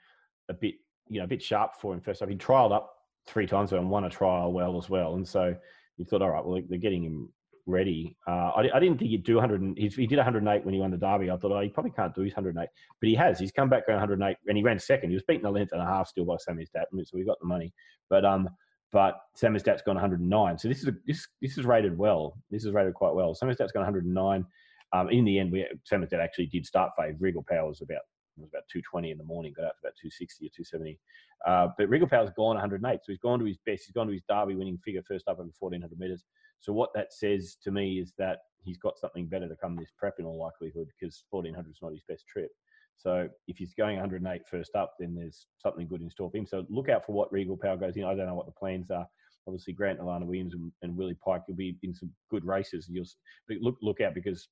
a 0.48 0.54
bit, 0.54 0.76
you 1.08 1.18
know, 1.18 1.24
a 1.24 1.28
bit 1.28 1.42
sharp 1.42 1.72
for 1.80 1.92
him 1.92 2.00
first 2.00 2.22
up. 2.22 2.28
He 2.28 2.36
trialled 2.36 2.72
up 2.72 2.94
three 3.30 3.46
times 3.46 3.72
and 3.72 3.90
won 3.90 4.04
a 4.04 4.10
trial 4.10 4.52
well 4.52 4.76
as 4.76 4.90
well. 4.90 5.14
And 5.14 5.26
so 5.26 5.54
you 5.96 6.04
thought, 6.04 6.22
all 6.22 6.30
right, 6.30 6.44
well, 6.44 6.60
they're 6.68 6.78
getting 6.78 7.04
him 7.04 7.32
ready. 7.66 8.16
Uh, 8.26 8.50
I, 8.56 8.70
I, 8.74 8.80
didn't 8.80 8.98
think 8.98 9.10
he'd 9.10 9.24
do 9.24 9.34
100. 9.34 9.60
And, 9.60 9.78
he 9.78 9.88
did 9.88 10.16
108 10.16 10.64
when 10.64 10.74
he 10.74 10.80
won 10.80 10.90
the 10.90 10.96
Derby. 10.96 11.30
I 11.30 11.36
thought, 11.36 11.52
oh, 11.52 11.60
he 11.60 11.68
probably 11.68 11.92
can't 11.92 12.14
do 12.14 12.22
his 12.22 12.34
108, 12.34 12.68
but 13.00 13.08
he 13.08 13.14
has. 13.14 13.38
He's 13.38 13.52
come 13.52 13.68
back 13.68 13.84
around 13.88 14.00
108, 14.00 14.36
and 14.46 14.56
he 14.56 14.62
ran 14.62 14.78
second. 14.78 15.10
He 15.10 15.14
was 15.14 15.24
beaten 15.26 15.46
a 15.46 15.50
length 15.50 15.72
and 15.72 15.80
a 15.80 15.86
half 15.86 16.08
still 16.08 16.24
by 16.24 16.36
Samizdat, 16.36 16.86
so 16.92 17.10
we 17.14 17.24
got 17.24 17.38
the 17.40 17.46
money. 17.46 17.72
But 18.08 18.24
um, 18.24 18.48
but 18.92 19.20
Samizdat's 19.40 19.82
gone 19.82 19.94
109. 19.94 20.58
So 20.58 20.68
this 20.68 20.80
is 20.80 20.88
a, 20.88 20.94
this 21.06 21.26
this 21.40 21.56
is 21.56 21.64
rated 21.64 21.96
well. 21.96 22.36
This 22.50 22.64
is 22.64 22.72
rated 22.72 22.94
quite 22.94 23.14
well. 23.14 23.34
Samizdat's 23.40 23.72
gone 23.72 23.82
109. 23.82 24.44
Um, 24.92 25.08
in 25.10 25.24
the 25.24 25.38
end, 25.38 25.52
we 25.52 25.66
Samizdat 25.90 26.20
actually 26.20 26.46
did 26.46 26.66
start 26.66 26.90
fave. 26.98 27.16
Regal 27.20 27.44
Power 27.48 27.68
was 27.68 27.82
about 27.82 28.02
it 28.42 28.46
was 28.46 28.52
about 28.52 28.68
220 28.72 29.10
in 29.10 29.18
the 29.18 29.24
morning, 29.24 29.52
got 29.54 29.66
out 29.66 29.74
to 29.80 29.88
about 29.88 29.98
260 30.00 30.46
or 30.46 30.52
270. 30.54 30.98
Uh, 31.46 31.68
but 31.78 31.88
Regal 31.88 32.08
Power's 32.08 32.30
gone 32.36 32.56
108, 32.56 33.00
so 33.02 33.12
he's 33.12 33.18
gone 33.18 33.38
to 33.38 33.44
his 33.44 33.58
best. 33.64 33.84
He's 33.86 33.94
gone 33.94 34.06
to 34.06 34.12
his 34.12 34.22
Derby 34.28 34.54
winning 34.54 34.78
figure 34.84 35.02
first 35.06 35.28
up 35.28 35.38
over 35.38 35.48
1400 35.58 35.98
metres. 35.98 36.24
So 36.60 36.72
what 36.72 36.90
that 36.94 37.12
says 37.12 37.56
to 37.64 37.70
me 37.70 37.98
is 37.98 38.12
that 38.18 38.38
he's 38.62 38.78
got 38.78 38.98
something 38.98 39.26
better 39.26 39.48
to 39.48 39.56
come 39.56 39.76
this 39.76 39.92
prep 39.98 40.14
in 40.18 40.26
all 40.26 40.38
likelihood 40.38 40.88
because 40.98 41.24
1400 41.30 41.70
is 41.70 41.78
not 41.82 41.92
his 41.92 42.04
best 42.08 42.26
trip. 42.26 42.50
So 42.98 43.28
if 43.48 43.56
he's 43.56 43.72
going 43.74 43.96
108 43.96 44.42
first 44.50 44.76
up, 44.76 44.94
then 44.98 45.14
there's 45.14 45.46
something 45.58 45.88
good 45.88 46.02
in 46.02 46.10
store 46.10 46.30
for 46.30 46.36
him. 46.36 46.46
So 46.46 46.66
look 46.68 46.90
out 46.90 47.06
for 47.06 47.12
what 47.12 47.32
Regal 47.32 47.56
Power 47.56 47.78
goes 47.78 47.96
in. 47.96 48.04
I 48.04 48.14
don't 48.14 48.26
know 48.26 48.34
what 48.34 48.46
the 48.46 48.52
plans 48.52 48.90
are. 48.90 49.06
Obviously, 49.46 49.72
Grant 49.72 50.00
Alana 50.00 50.26
Williams 50.26 50.52
and, 50.52 50.70
and 50.82 50.94
Willie 50.94 51.16
Pike 51.24 51.48
will 51.48 51.54
be 51.54 51.78
in 51.82 51.94
some 51.94 52.10
good 52.30 52.44
races. 52.44 52.88
You'll 52.90 53.06
but 53.48 53.56
look 53.62 53.76
look 53.80 54.02
out 54.02 54.14
because, 54.14 54.48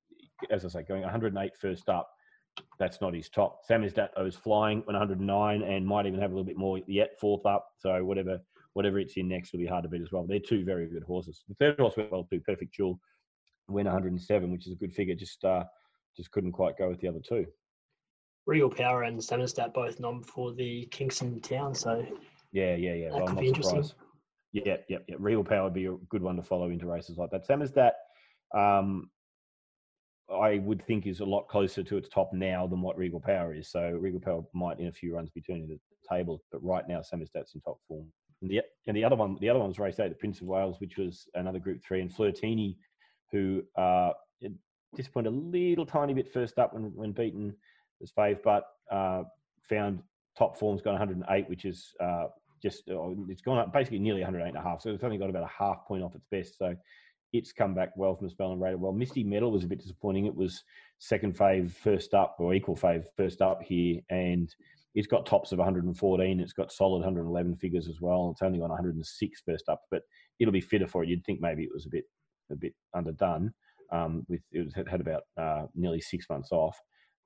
as 0.51 0.65
I 0.65 0.69
say, 0.69 0.83
going 0.83 1.03
108 1.03 1.53
first 1.61 1.91
up 1.91 2.09
that's 2.79 3.01
not 3.01 3.15
his 3.15 3.29
top. 3.29 3.61
Samizdat 3.69 4.11
is 4.27 4.37
flying 4.37 4.83
109 4.87 5.63
and 5.63 5.87
might 5.87 6.07
even 6.07 6.21
have 6.21 6.31
a 6.31 6.35
little 6.35 6.45
bit 6.45 6.57
more 6.57 6.81
yet, 6.87 7.19
fourth 7.21 7.45
up. 7.47 7.69
So 7.79 8.05
whatever 8.05 8.41
whatever 8.75 8.99
it's 9.01 9.17
in 9.17 9.29
next 9.29 9.53
will 9.53 9.61
be 9.61 9.67
hard 9.67 9.83
to 9.83 9.89
beat 9.89 10.03
as 10.03 10.13
well. 10.13 10.25
They're 10.27 10.39
two 10.39 10.65
very 10.65 10.87
good 10.87 11.03
horses. 11.03 11.43
The 11.49 11.55
third 11.55 11.81
horse 11.81 11.97
went 11.97 12.13
well 12.13 12.25
too, 12.25 12.41
Perfect 12.41 12.73
Jewel, 12.75 13.01
went 13.67 13.87
107, 13.87 14.53
which 14.53 14.67
is 14.67 14.73
a 14.73 14.77
good 14.77 14.95
figure. 14.95 15.15
Just 15.15 15.45
uh, 15.45 15.65
just 16.17 16.31
couldn't 16.31 16.53
quite 16.53 16.79
go 16.79 16.89
with 16.89 17.01
the 17.01 17.09
other 17.09 17.21
two. 17.27 17.47
Regal 18.47 18.71
Power 18.71 19.03
and 19.03 19.19
Samizdat 19.19 19.75
both 19.75 20.01
nom 20.01 20.23
for 20.23 20.55
the 20.55 20.87
Kingston 20.91 21.41
Town, 21.41 21.75
so 21.75 22.07
yeah, 22.53 22.75
yeah, 22.77 22.95
yeah. 22.95 23.09
That 23.11 23.17
well, 23.17 23.27
could 23.27 23.41
be 23.41 23.49
interesting. 23.49 23.85
Yeah, 24.53 24.77
yeah, 24.89 24.99
yeah. 25.07 25.17
Regal 25.19 25.45
Power 25.45 25.65
would 25.65 25.75
be 25.75 25.87
a 25.87 25.97
good 26.09 26.23
one 26.23 26.37
to 26.37 26.43
follow 26.43 26.71
into 26.71 26.87
races 26.87 27.19
like 27.19 27.31
that. 27.31 27.47
Samizdat, 27.47 27.93
um, 28.57 29.11
I 30.33 30.59
would 30.59 30.85
think 30.87 31.07
is 31.07 31.21
a 31.21 31.25
lot 31.25 31.49
closer 31.49 31.83
to 31.83 31.97
its 31.97 32.09
top 32.09 32.33
now 32.33 32.67
than 32.67 32.83
what 32.83 32.99
Regal 32.99 33.21
Power 33.21 33.55
is. 33.55 33.69
So 33.71 33.91
Regal 33.99 34.21
Power 34.21 34.43
might 34.53 34.79
in 34.79 34.89
a 34.89 34.93
few 34.93 35.15
runs 35.15 35.31
be 35.31 35.41
turning 35.41 35.69
the 35.69 35.79
table, 36.09 36.43
but 36.53 36.63
right 36.63 36.87
now 36.87 37.01
Samizdat's 37.01 37.55
in 37.55 37.61
top 37.61 37.79
form. 37.89 38.07
And 38.43 38.51
the 38.51 38.63
and 38.87 38.97
the 38.97 39.05
other 39.05 39.17
one, 39.17 39.37
the 39.41 39.49
other 39.49 39.59
one 39.59 39.69
was 39.69 39.79
race 39.79 39.99
eight, 39.99 40.11
the 40.11 40.15
Prince 40.15 40.41
of 40.41 40.47
Wales, 40.47 40.81
which 40.81 40.97
was 40.97 41.29
another 41.35 41.59
Group 41.59 41.83
Three, 41.83 42.01
and 42.01 42.15
Flirtini, 42.15 42.77
who 43.33 43.63
uh, 43.77 44.13
point 45.13 45.27
a 45.27 45.31
little 45.31 45.87
tiny 45.87 46.15
bit 46.15 46.33
first 46.33 46.59
up 46.59 46.75
when 46.75 46.95
when 46.95 47.13
beaten 47.13 47.55
as 48.03 48.13
fave, 48.13 48.43
but 48.43 48.65
uh, 48.91 49.25
found 49.69 50.03
top 50.37 50.57
form's 50.57 50.83
gone 50.83 50.95
108, 50.95 51.49
which 51.49 51.65
is 51.65 51.95
uh, 52.01 52.27
just 52.63 52.89
uh, 52.89 53.11
it's 53.29 53.43
gone 53.43 53.59
up 53.59 53.73
basically 53.73 53.99
nearly 53.99 54.21
108 54.21 54.49
and 54.49 54.57
a 54.57 54.63
half. 54.63 54.83
So 54.83 54.91
it's 54.91 55.05
only 55.05 55.19
got 55.19 55.31
about 55.31 55.43
a 55.43 55.51
half 55.65 55.85
point 55.87 56.03
off 56.03 56.15
its 56.15 56.27
best. 56.31 56.59
So 56.59 56.75
it's 57.33 57.53
come 57.53 57.75
back 57.75 57.91
well 57.97 58.15
from 58.15 58.27
the 58.27 58.31
spell 58.31 58.53
and 58.53 58.61
rated 58.61 58.81
well. 58.81 58.93
Misty 58.93 59.23
Metal 59.23 59.51
was 59.51 59.65
a 59.65 59.67
bit 59.67 59.81
disappointing. 59.81 60.27
It 60.27 60.35
was 60.35 60.63
second 60.99 61.37
fave 61.37 61.71
first 61.73 62.15
up 62.15 62.37
or 62.39 62.55
equal 62.55 62.77
fave 62.77 63.05
first 63.17 63.43
up 63.43 63.63
here, 63.63 64.01
and 64.11 64.55
it's 64.95 65.07
got 65.07 65.27
tops 65.27 65.53
of 65.53 65.59
114. 65.59 66.41
It's 66.41 66.53
got 66.53 66.73
solid 66.73 66.99
111 66.99 67.57
figures 67.57 67.89
as 67.89 68.01
well. 68.01 68.31
It's 68.33 68.43
only 68.43 68.59
got 68.59 68.71
106 68.71 69.43
first 69.47 69.69
up, 69.69 69.83
but 69.91 70.03
it'll 70.41 70.53
be 70.53 70.61
fitter 70.61 70.87
for 70.87 71.03
it. 71.03 71.09
You'd 71.09 71.25
think 71.25 71.41
maybe 71.41 71.63
it 71.63 71.73
was 71.73 71.87
a 71.87 71.91
bit 71.91 72.05
a 72.51 72.57
bit 72.57 72.75
underdone. 72.95 73.53
Um, 73.93 74.25
with 74.29 74.41
it 74.53 74.65
was, 74.65 74.75
had 74.75 75.01
about 75.01 75.23
uh, 75.41 75.67
nearly 75.75 76.01
six 76.01 76.27
months 76.29 76.51
off, 76.53 76.79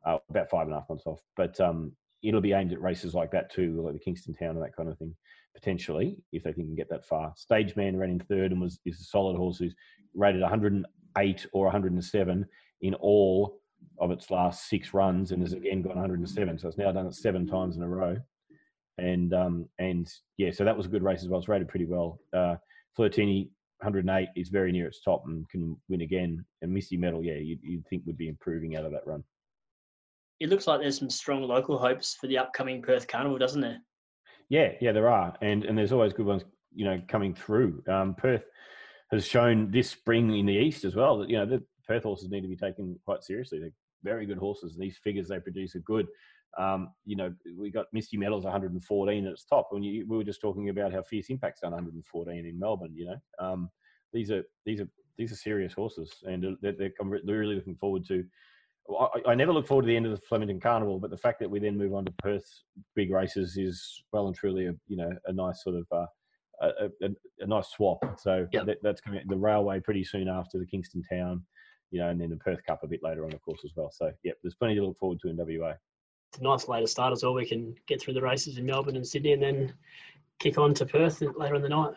uh, 0.06 0.18
about 0.30 0.50
five 0.50 0.66
and 0.66 0.73
a 0.73 0.78
half 0.78 0.88
months 0.88 1.06
off. 1.06 1.21
But 1.37 1.61
um, 1.61 1.92
it'll 2.23 2.40
be 2.40 2.52
aimed 2.52 2.73
at 2.73 2.80
races 2.80 3.14
like 3.14 3.30
that 3.32 3.52
too, 3.52 3.82
like 3.82 3.94
the 3.94 4.00
Kingston 4.00 4.35
Town 4.35 4.56
and 4.56 4.62
that 4.62 4.76
kind 4.76 4.88
of 4.88 4.99
thing, 4.99 5.14
potentially, 5.54 6.16
if 6.32 6.42
they 6.42 6.52
think 6.52 6.68
can 6.68 6.76
get 6.76 6.90
that 6.90 7.06
far. 7.06 7.32
Stage 7.37 7.76
Man 7.76 7.97
ran 7.97 8.11
in 8.11 8.21
third 8.21 8.52
and 8.52 8.61
was 8.61 8.78
is 8.85 9.00
a 9.00 9.04
solid 9.04 9.37
horse 9.37 9.59
who's 9.59 9.75
rated 10.14 10.40
108 10.40 11.47
or 11.52 11.64
107 11.64 12.47
in 12.82 12.94
all 12.94 13.61
of 14.00 14.11
its 14.11 14.30
last 14.30 14.68
six 14.68 14.94
runs 14.94 15.32
and 15.32 15.42
has 15.42 15.52
again 15.52 15.82
gone 15.82 15.97
107. 15.97 16.59
So 16.59 16.68
it's 16.68 16.78
now 16.78 16.92
done 16.92 17.06
it 17.06 17.14
seven 17.14 17.47
times 17.47 17.76
in 17.76 17.82
a 17.82 17.88
row. 17.88 18.16
And 18.99 19.32
um, 19.32 19.68
and 19.78 20.09
yeah, 20.37 20.50
so 20.50 20.64
that 20.64 20.76
was 20.76 20.87
a 20.87 20.90
good 20.90 21.02
race 21.02 21.23
as 21.23 21.28
well. 21.28 21.40
It's 21.40 21.49
rated 21.49 21.68
pretty 21.68 21.87
well. 21.87 22.21
Uh, 22.32 22.56
Flirtini 22.99 23.49
108 23.78 24.28
is 24.37 24.49
very 24.49 24.71
near 24.71 24.87
its 24.87 25.02
top 25.02 25.25
and 25.26 25.49
can 25.49 25.76
win 25.88 26.02
again. 26.02 26.44
And 26.61 26.73
Misty 26.73 26.97
Medal, 26.97 27.25
yeah, 27.25 27.35
you'd, 27.35 27.61
you'd 27.62 27.87
think 27.88 28.02
would 28.06 28.18
be 28.18 28.28
improving 28.28 28.76
out 28.76 28.85
of 28.85 28.92
that 28.92 29.06
run 29.06 29.25
it 30.42 30.49
looks 30.49 30.66
like 30.66 30.80
there's 30.80 30.99
some 30.99 31.09
strong 31.09 31.42
local 31.42 31.78
hopes 31.78 32.16
for 32.21 32.26
the 32.26 32.37
upcoming 32.37 32.82
Perth 32.82 33.06
Carnival, 33.06 33.38
doesn't 33.38 33.61
there? 33.61 33.78
Yeah, 34.52 34.73
yeah, 34.82 34.92
there 34.92 35.09
are, 35.09 35.35
and 35.40 35.64
and 35.64 35.78
there's 35.78 35.92
always 35.92 36.12
good 36.12 36.26
ones, 36.26 36.42
you 36.75 36.85
know, 36.85 37.00
coming 37.09 37.35
through. 37.35 37.82
Um, 37.88 38.14
Perth 38.14 38.44
has 39.11 39.26
shown 39.26 39.71
this 39.71 39.88
spring 39.88 40.37
in 40.37 40.44
the 40.44 40.52
east 40.52 40.85
as 40.85 40.94
well 40.94 41.16
that 41.21 41.30
you 41.30 41.38
know 41.38 41.47
the 41.47 41.62
Perth 41.88 42.02
horses 42.02 42.28
need 42.28 42.42
to 42.42 42.49
be 42.49 42.56
taken 42.56 43.00
quite 43.06 43.25
seriously. 43.25 43.61
They're 43.61 43.71
very 44.04 44.26
good 44.26 44.37
horses, 44.37 44.75
and 44.75 44.82
these 44.82 44.99
figures 45.02 45.28
they 45.28 45.40
produce 45.40 45.75
are 45.75 45.80
good. 45.80 46.06
Um, 46.59 46.90
you 47.06 47.16
know, 47.16 47.32
we 47.56 47.71
got 47.71 47.87
Misty 47.94 48.18
Metals 48.18 48.44
114 48.44 49.26
at 49.26 49.32
its 49.32 49.47
top. 49.47 49.68
When 49.71 49.82
you, 49.82 50.04
we 50.06 50.18
were 50.18 50.23
just 50.23 50.42
talking 50.42 50.68
about 50.68 50.92
how 50.92 51.02
Fierce 51.02 51.30
Impact's 51.30 51.62
done 51.62 51.73
114 51.73 52.44
in 52.44 52.59
Melbourne. 52.59 52.92
You 52.94 53.06
know, 53.06 53.16
um, 53.38 53.71
these 54.12 54.30
are 54.30 54.42
these 54.66 54.82
are 54.82 54.88
these 55.16 55.32
are 55.32 55.37
serious 55.37 55.73
horses, 55.73 56.12
and 56.25 56.59
they're, 56.61 56.75
they're, 56.75 56.92
really 57.25 57.54
looking 57.54 57.76
forward 57.76 58.04
to 58.09 58.23
I, 58.91 59.31
I, 59.31 59.35
never 59.35 59.53
look 59.53 59.67
forward 59.67 59.83
to 59.83 59.87
the 59.87 59.97
end 59.97 60.07
of 60.07 60.12
the 60.12 60.27
Flemington 60.27 60.61
Carnival, 60.61 60.99
but 60.99 61.11
the 61.11 61.16
fact 61.16 61.38
that 61.40 61.51
we 61.51 61.61
then 61.61 61.79
move 61.79 61.95
on 61.95 62.05
to 62.05 62.12
Perth 62.18 62.45
big 62.95 63.12
races 63.12 63.57
is 63.57 64.03
well 64.12 64.27
and 64.27 64.37
truly 64.37 64.66
a 64.66 64.75
you 64.88 64.97
know 64.97 65.11
a 65.27 65.33
nice 65.33 65.62
sort 65.62 65.77
of 65.77 65.87
uh, 65.92 66.07
a, 66.61 66.87
a, 67.03 67.09
a, 67.40 67.47
nice 67.47 67.68
swap. 67.68 68.05
So 68.18 68.47
yep. 68.53 68.66
that, 68.66 68.79
that's 68.83 69.01
coming 69.01 69.23
the 69.27 69.37
railway 69.37 69.81
pretty 69.81 70.05
soon 70.05 70.29
after 70.29 70.59
the 70.59 70.66
Kingston 70.66 71.03
Town, 71.11 71.45
you 71.90 72.01
know, 72.01 72.09
and 72.09 72.21
then 72.21 72.31
the 72.31 72.37
Perth 72.37 72.64
Cup 72.64 72.81
a 72.83 72.87
bit 72.87 73.03
later 73.03 73.25
on, 73.25 73.33
of 73.33 73.42
course, 73.42 73.61
as 73.64 73.73
well. 73.77 73.90
So 73.92 74.12
yeah, 74.23 74.33
there's 74.42 74.55
plenty 74.55 74.77
to 74.77 74.85
look 74.85 74.99
forward 74.99 75.21
to 75.21 75.29
in 75.29 75.37
WA. 75.37 75.75
It's 76.31 76.40
a 76.40 76.42
nice 76.42 76.66
way 76.66 76.81
to 76.81 76.87
start 76.87 77.12
as 77.12 77.23
well. 77.23 77.35
We 77.35 77.47
can 77.47 77.75
get 77.87 78.01
through 78.01 78.14
the 78.14 78.23
races 78.23 78.59
in 78.59 78.64
Melbourne 78.64 78.97
and 78.97 79.07
Sydney, 79.07 79.33
and 79.33 79.42
then 79.42 79.75
kick 80.38 80.59
on 80.59 80.75
to 80.75 80.87
Perth 80.87 81.23
later 81.37 81.55
in 81.55 81.62
the 81.62 81.68
night. 81.68 81.95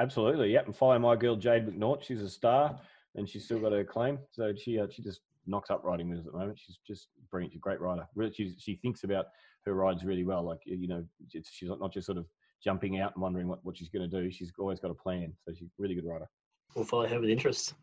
Absolutely, 0.00 0.52
yep. 0.52 0.66
And 0.66 0.76
follow 0.76 0.98
my 0.98 1.16
girl 1.16 1.36
Jade 1.36 1.66
McNaught. 1.66 2.02
She's 2.02 2.22
a 2.22 2.30
star, 2.30 2.78
and 3.14 3.28
she's 3.28 3.44
still 3.44 3.58
got 3.58 3.72
her 3.72 3.84
claim. 3.84 4.18
So 4.30 4.54
she 4.54 4.78
uh, 4.78 4.86
she 4.90 5.02
just 5.02 5.20
knocks 5.48 5.70
up 5.70 5.82
riding 5.84 6.08
moves 6.08 6.26
at 6.26 6.32
the 6.32 6.38
moment. 6.38 6.58
She's 6.58 6.78
just 6.86 7.08
brilliant. 7.30 7.52
She's 7.52 7.58
a 7.58 7.60
great 7.60 7.80
rider. 7.80 8.06
Really, 8.14 8.32
she's, 8.32 8.54
she 8.58 8.76
thinks 8.76 9.04
about 9.04 9.26
her 9.64 9.74
rides 9.74 10.04
really 10.04 10.24
well. 10.24 10.44
Like 10.44 10.60
you 10.64 10.88
know, 10.88 11.04
she's 11.30 11.68
not 11.68 11.92
just 11.92 12.06
sort 12.06 12.18
of 12.18 12.26
jumping 12.62 13.00
out 13.00 13.14
and 13.14 13.22
wondering 13.22 13.48
what, 13.48 13.64
what 13.64 13.76
she's 13.76 13.88
going 13.88 14.08
to 14.08 14.22
do. 14.22 14.30
She's 14.30 14.52
always 14.58 14.80
got 14.80 14.90
a 14.90 14.94
plan. 14.94 15.32
So 15.44 15.52
she's 15.52 15.68
a 15.68 15.82
really 15.82 15.94
good 15.94 16.06
rider. 16.06 16.28
We'll 16.74 16.84
follow 16.84 17.06
her 17.06 17.20
with 17.20 17.30
interest. 17.30 17.74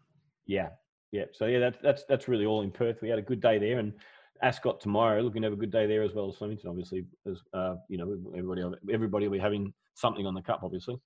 Yeah, 0.45 0.69
yeah. 1.11 1.25
So 1.33 1.45
yeah, 1.45 1.59
that's 1.59 1.77
that's 1.81 2.03
that's 2.07 2.27
really 2.27 2.45
all 2.45 2.61
in 2.61 2.71
Perth. 2.71 3.01
We 3.01 3.09
had 3.09 3.19
a 3.19 3.23
good 3.23 3.41
day 3.41 3.57
there, 3.57 3.79
and 3.79 3.93
Ascot 4.41 4.79
tomorrow. 4.79 5.21
Looking 5.21 5.41
to 5.41 5.47
have 5.47 5.57
a 5.57 5.59
good 5.59 5.71
day 5.71 5.87
there 5.87 6.03
as 6.03 6.13
well 6.13 6.29
as 6.29 6.35
Flemington. 6.35 6.69
Obviously, 6.69 7.05
as 7.29 7.39
uh, 7.53 7.75
you 7.89 7.97
know, 7.97 8.17
everybody 8.37 8.63
everybody 8.93 9.27
will 9.27 9.37
be 9.37 9.39
having 9.39 9.73
something 9.95 10.25
on 10.25 10.33
the 10.33 10.41
cup. 10.41 10.61
Obviously. 10.63 10.99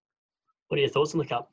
What 0.68 0.78
are 0.78 0.82
your 0.82 0.90
thoughts 0.92 1.14
on 1.14 1.20
the 1.20 1.26
cup? 1.26 1.50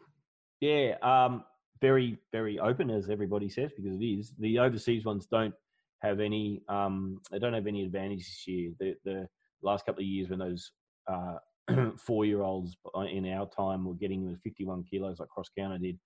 Yeah, 0.60 0.96
um, 1.02 1.44
very, 1.80 2.18
very 2.32 2.58
open, 2.58 2.90
as 2.90 3.10
everybody 3.10 3.48
says, 3.48 3.70
because 3.76 3.98
it 4.00 4.04
is. 4.04 4.32
The 4.38 4.58
overseas 4.58 5.04
ones 5.04 5.26
don't 5.30 5.54
have 6.00 6.20
any. 6.20 6.62
Um, 6.68 7.20
they 7.30 7.38
don't 7.38 7.54
have 7.54 7.66
any 7.66 7.84
advantage 7.84 8.26
this 8.26 8.44
year. 8.46 8.72
The, 8.78 8.94
the 9.04 9.28
last 9.62 9.86
couple 9.86 10.02
of 10.02 10.06
years, 10.06 10.30
when 10.30 10.38
those 10.38 10.72
uh, 11.08 11.36
four-year-olds 11.98 12.76
in 13.10 13.32
our 13.32 13.48
time 13.48 13.84
were 13.84 13.94
getting 13.94 14.30
the 14.30 14.38
51 14.38 14.84
kilos 14.84 15.20
like 15.20 15.28
Cross 15.28 15.50
Counter 15.58 15.78
did, 15.78 15.98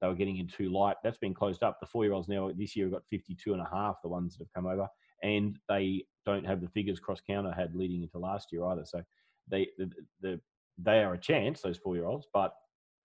they 0.00 0.08
were 0.08 0.14
getting 0.14 0.38
in 0.38 0.48
too 0.48 0.70
light. 0.70 0.96
That's 1.02 1.18
been 1.18 1.34
closed 1.34 1.62
up. 1.62 1.78
The 1.80 1.86
four-year-olds 1.86 2.28
now 2.28 2.50
this 2.56 2.76
year 2.76 2.86
have 2.86 2.92
got 2.92 3.02
52 3.10 3.52
and 3.52 3.62
a 3.62 3.68
half. 3.72 3.96
The 4.02 4.08
ones 4.08 4.36
that 4.36 4.44
have 4.44 4.52
come 4.52 4.70
over, 4.70 4.88
and 5.22 5.58
they 5.68 6.04
don't 6.26 6.46
have 6.46 6.60
the 6.60 6.68
figures 6.68 7.00
Cross 7.00 7.22
Counter 7.26 7.52
had 7.52 7.74
leading 7.74 8.02
into 8.02 8.18
last 8.18 8.48
year 8.52 8.64
either. 8.66 8.84
So 8.84 9.02
they 9.48 9.68
the, 9.78 9.90
the 10.20 10.40
they 10.78 10.98
are 10.98 11.14
a 11.14 11.18
chance 11.18 11.62
those 11.62 11.78
four-year-olds, 11.78 12.26
but 12.34 12.52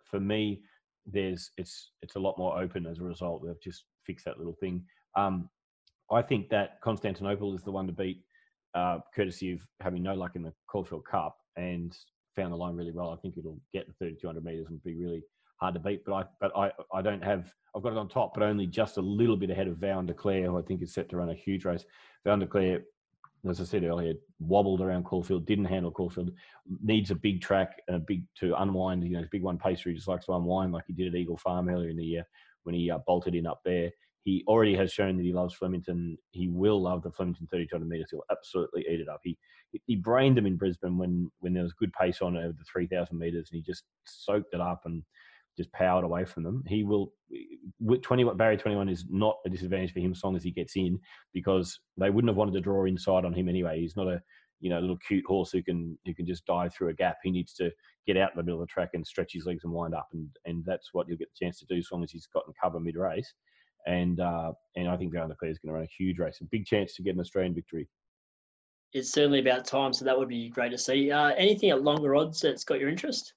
for 0.03 0.19
me 0.19 0.61
there's 1.05 1.51
it's 1.57 1.91
it's 2.01 2.15
a 2.15 2.19
lot 2.19 2.37
more 2.37 2.61
open 2.61 2.85
as 2.85 2.99
a 2.99 3.03
result. 3.03 3.43
They've 3.45 3.61
just 3.61 3.85
fixed 4.05 4.25
that 4.25 4.37
little 4.37 4.55
thing. 4.59 4.83
Um, 5.15 5.49
I 6.11 6.21
think 6.21 6.49
that 6.49 6.81
Constantinople 6.81 7.55
is 7.55 7.63
the 7.63 7.71
one 7.71 7.87
to 7.87 7.93
beat, 7.93 8.23
uh, 8.75 8.99
courtesy 9.15 9.53
of 9.53 9.59
having 9.79 10.03
no 10.03 10.13
luck 10.13 10.35
in 10.35 10.43
the 10.43 10.53
Caulfield 10.69 11.05
Cup 11.09 11.37
and 11.55 11.95
found 12.35 12.51
the 12.51 12.57
line 12.57 12.75
really 12.75 12.91
well. 12.91 13.11
I 13.11 13.17
think 13.17 13.37
it'll 13.37 13.59
get 13.73 13.87
the 13.87 13.93
3200 13.93 14.43
meters 14.43 14.67
and 14.69 14.83
be 14.83 14.95
really 14.95 15.23
hard 15.57 15.73
to 15.75 15.79
beat. 15.79 16.03
But 16.05 16.13
I 16.13 16.23
but 16.39 16.51
I 16.57 16.71
I 16.93 17.01
don't 17.01 17.23
have 17.23 17.51
I've 17.75 17.83
got 17.83 17.93
it 17.93 17.97
on 17.97 18.09
top, 18.09 18.33
but 18.33 18.43
only 18.43 18.67
just 18.67 18.97
a 18.97 19.01
little 19.01 19.37
bit 19.37 19.49
ahead 19.49 19.67
of 19.67 19.77
Vow 19.77 19.99
and 19.99 20.07
Declare, 20.07 20.47
who 20.47 20.57
I 20.57 20.61
think 20.61 20.81
is 20.81 20.93
set 20.93 21.09
to 21.09 21.17
run 21.17 21.29
a 21.29 21.35
huge 21.35 21.65
race. 21.65 21.85
Vow 22.25 22.35
Declare 22.35 22.81
as 23.49 23.59
I 23.59 23.63
said 23.63 23.83
earlier, 23.83 24.13
wobbled 24.39 24.81
around 24.81 25.03
Caulfield, 25.03 25.45
didn't 25.45 25.65
handle 25.65 25.91
Caulfield, 25.91 26.31
needs 26.83 27.11
a 27.11 27.15
big 27.15 27.41
track 27.41 27.81
a 27.89 27.97
big 27.97 28.23
to 28.39 28.53
unwind. 28.61 29.03
You 29.03 29.11
know, 29.11 29.25
big 29.31 29.41
one 29.41 29.57
pacer. 29.57 29.89
He 29.89 29.95
just 29.95 30.07
likes 30.07 30.25
to 30.25 30.33
unwind 30.33 30.71
like 30.71 30.83
he 30.87 30.93
did 30.93 31.07
at 31.07 31.15
Eagle 31.15 31.37
Farm 31.37 31.69
earlier 31.69 31.89
in 31.89 31.97
the 31.97 32.03
year 32.03 32.25
when 32.63 32.75
he 32.75 32.91
uh, 32.91 32.99
bolted 33.07 33.33
in 33.33 33.47
up 33.47 33.61
there. 33.65 33.89
He 34.23 34.43
already 34.47 34.75
has 34.75 34.93
shown 34.93 35.17
that 35.17 35.23
he 35.23 35.33
loves 35.33 35.55
Flemington. 35.55 36.15
He 36.29 36.47
will 36.47 36.79
love 36.79 37.01
the 37.01 37.11
Flemington 37.11 37.47
3200 37.49 37.89
meters. 37.89 38.09
He'll 38.11 38.21
absolutely 38.29 38.85
eat 38.87 38.99
it 38.99 39.09
up. 39.09 39.21
He 39.23 39.37
he 39.85 39.95
brained 39.95 40.37
them 40.37 40.45
in 40.45 40.57
Brisbane 40.57 40.97
when 40.97 41.31
when 41.39 41.53
there 41.53 41.63
was 41.63 41.73
good 41.73 41.91
pace 41.99 42.21
on 42.21 42.37
over 42.37 42.53
the 42.53 42.65
3000 42.71 43.17
meters, 43.17 43.49
and 43.51 43.57
he 43.57 43.63
just 43.63 43.85
soaked 44.05 44.53
it 44.53 44.61
up 44.61 44.81
and 44.85 45.01
just 45.61 45.71
powered 45.73 46.03
away 46.03 46.25
from 46.25 46.43
them. 46.43 46.63
He 46.67 46.83
will. 46.83 47.13
with 47.79 48.01
Twenty 48.01 48.23
Barry 48.23 48.57
twenty 48.57 48.75
one 48.77 48.89
is 48.89 49.05
not 49.09 49.37
a 49.45 49.49
disadvantage 49.49 49.93
for 49.93 49.99
him 49.99 50.11
as 50.11 50.23
long 50.23 50.35
as 50.35 50.43
he 50.43 50.51
gets 50.51 50.75
in 50.75 50.99
because 51.33 51.79
they 51.97 52.09
wouldn't 52.09 52.29
have 52.29 52.37
wanted 52.37 52.53
to 52.53 52.61
draw 52.61 52.85
inside 52.85 53.25
on 53.25 53.33
him 53.33 53.47
anyway. 53.47 53.79
He's 53.79 53.95
not 53.95 54.07
a 54.07 54.21
you 54.59 54.69
know 54.69 54.79
little 54.79 54.97
cute 55.07 55.25
horse 55.25 55.51
who 55.51 55.61
can 55.61 55.97
who 56.05 56.13
can 56.13 56.25
just 56.25 56.45
dive 56.45 56.73
through 56.73 56.89
a 56.89 56.93
gap. 56.93 57.17
He 57.23 57.31
needs 57.31 57.53
to 57.55 57.71
get 58.07 58.17
out 58.17 58.31
in 58.31 58.37
the 58.37 58.43
middle 58.43 58.61
of 58.61 58.67
the 58.67 58.71
track 58.71 58.89
and 58.93 59.05
stretch 59.05 59.33
his 59.33 59.45
legs 59.45 59.63
and 59.63 59.73
wind 59.73 59.93
up, 59.93 60.07
and 60.13 60.29
and 60.45 60.63
that's 60.65 60.89
what 60.93 61.07
you'll 61.07 61.17
get 61.17 61.29
the 61.29 61.45
chance 61.45 61.59
to 61.59 61.65
do 61.65 61.77
as 61.77 61.87
long 61.91 62.03
as 62.03 62.11
he's 62.11 62.27
gotten 62.27 62.53
cover 62.61 62.79
mid 62.79 62.95
race. 62.95 63.33
And 63.87 64.19
uh, 64.19 64.53
and 64.75 64.87
I 64.87 64.97
think 64.97 65.11
Declare 65.11 65.51
is 65.51 65.59
going 65.59 65.69
to 65.69 65.73
run 65.73 65.83
a 65.83 65.95
huge 65.97 66.19
race, 66.19 66.39
a 66.41 66.45
big 66.45 66.65
chance 66.65 66.95
to 66.95 67.03
get 67.03 67.15
an 67.15 67.21
Australian 67.21 67.55
victory. 67.55 67.89
It's 68.93 69.11
certainly 69.11 69.39
about 69.39 69.65
time, 69.65 69.93
so 69.93 70.05
that 70.05 70.17
would 70.17 70.27
be 70.27 70.49
great 70.49 70.71
to 70.71 70.77
see. 70.77 71.11
Uh, 71.11 71.29
anything 71.37 71.69
at 71.69 71.81
longer 71.81 72.15
odds 72.15 72.41
that's 72.41 72.63
got 72.63 72.79
your 72.79 72.89
interest? 72.89 73.33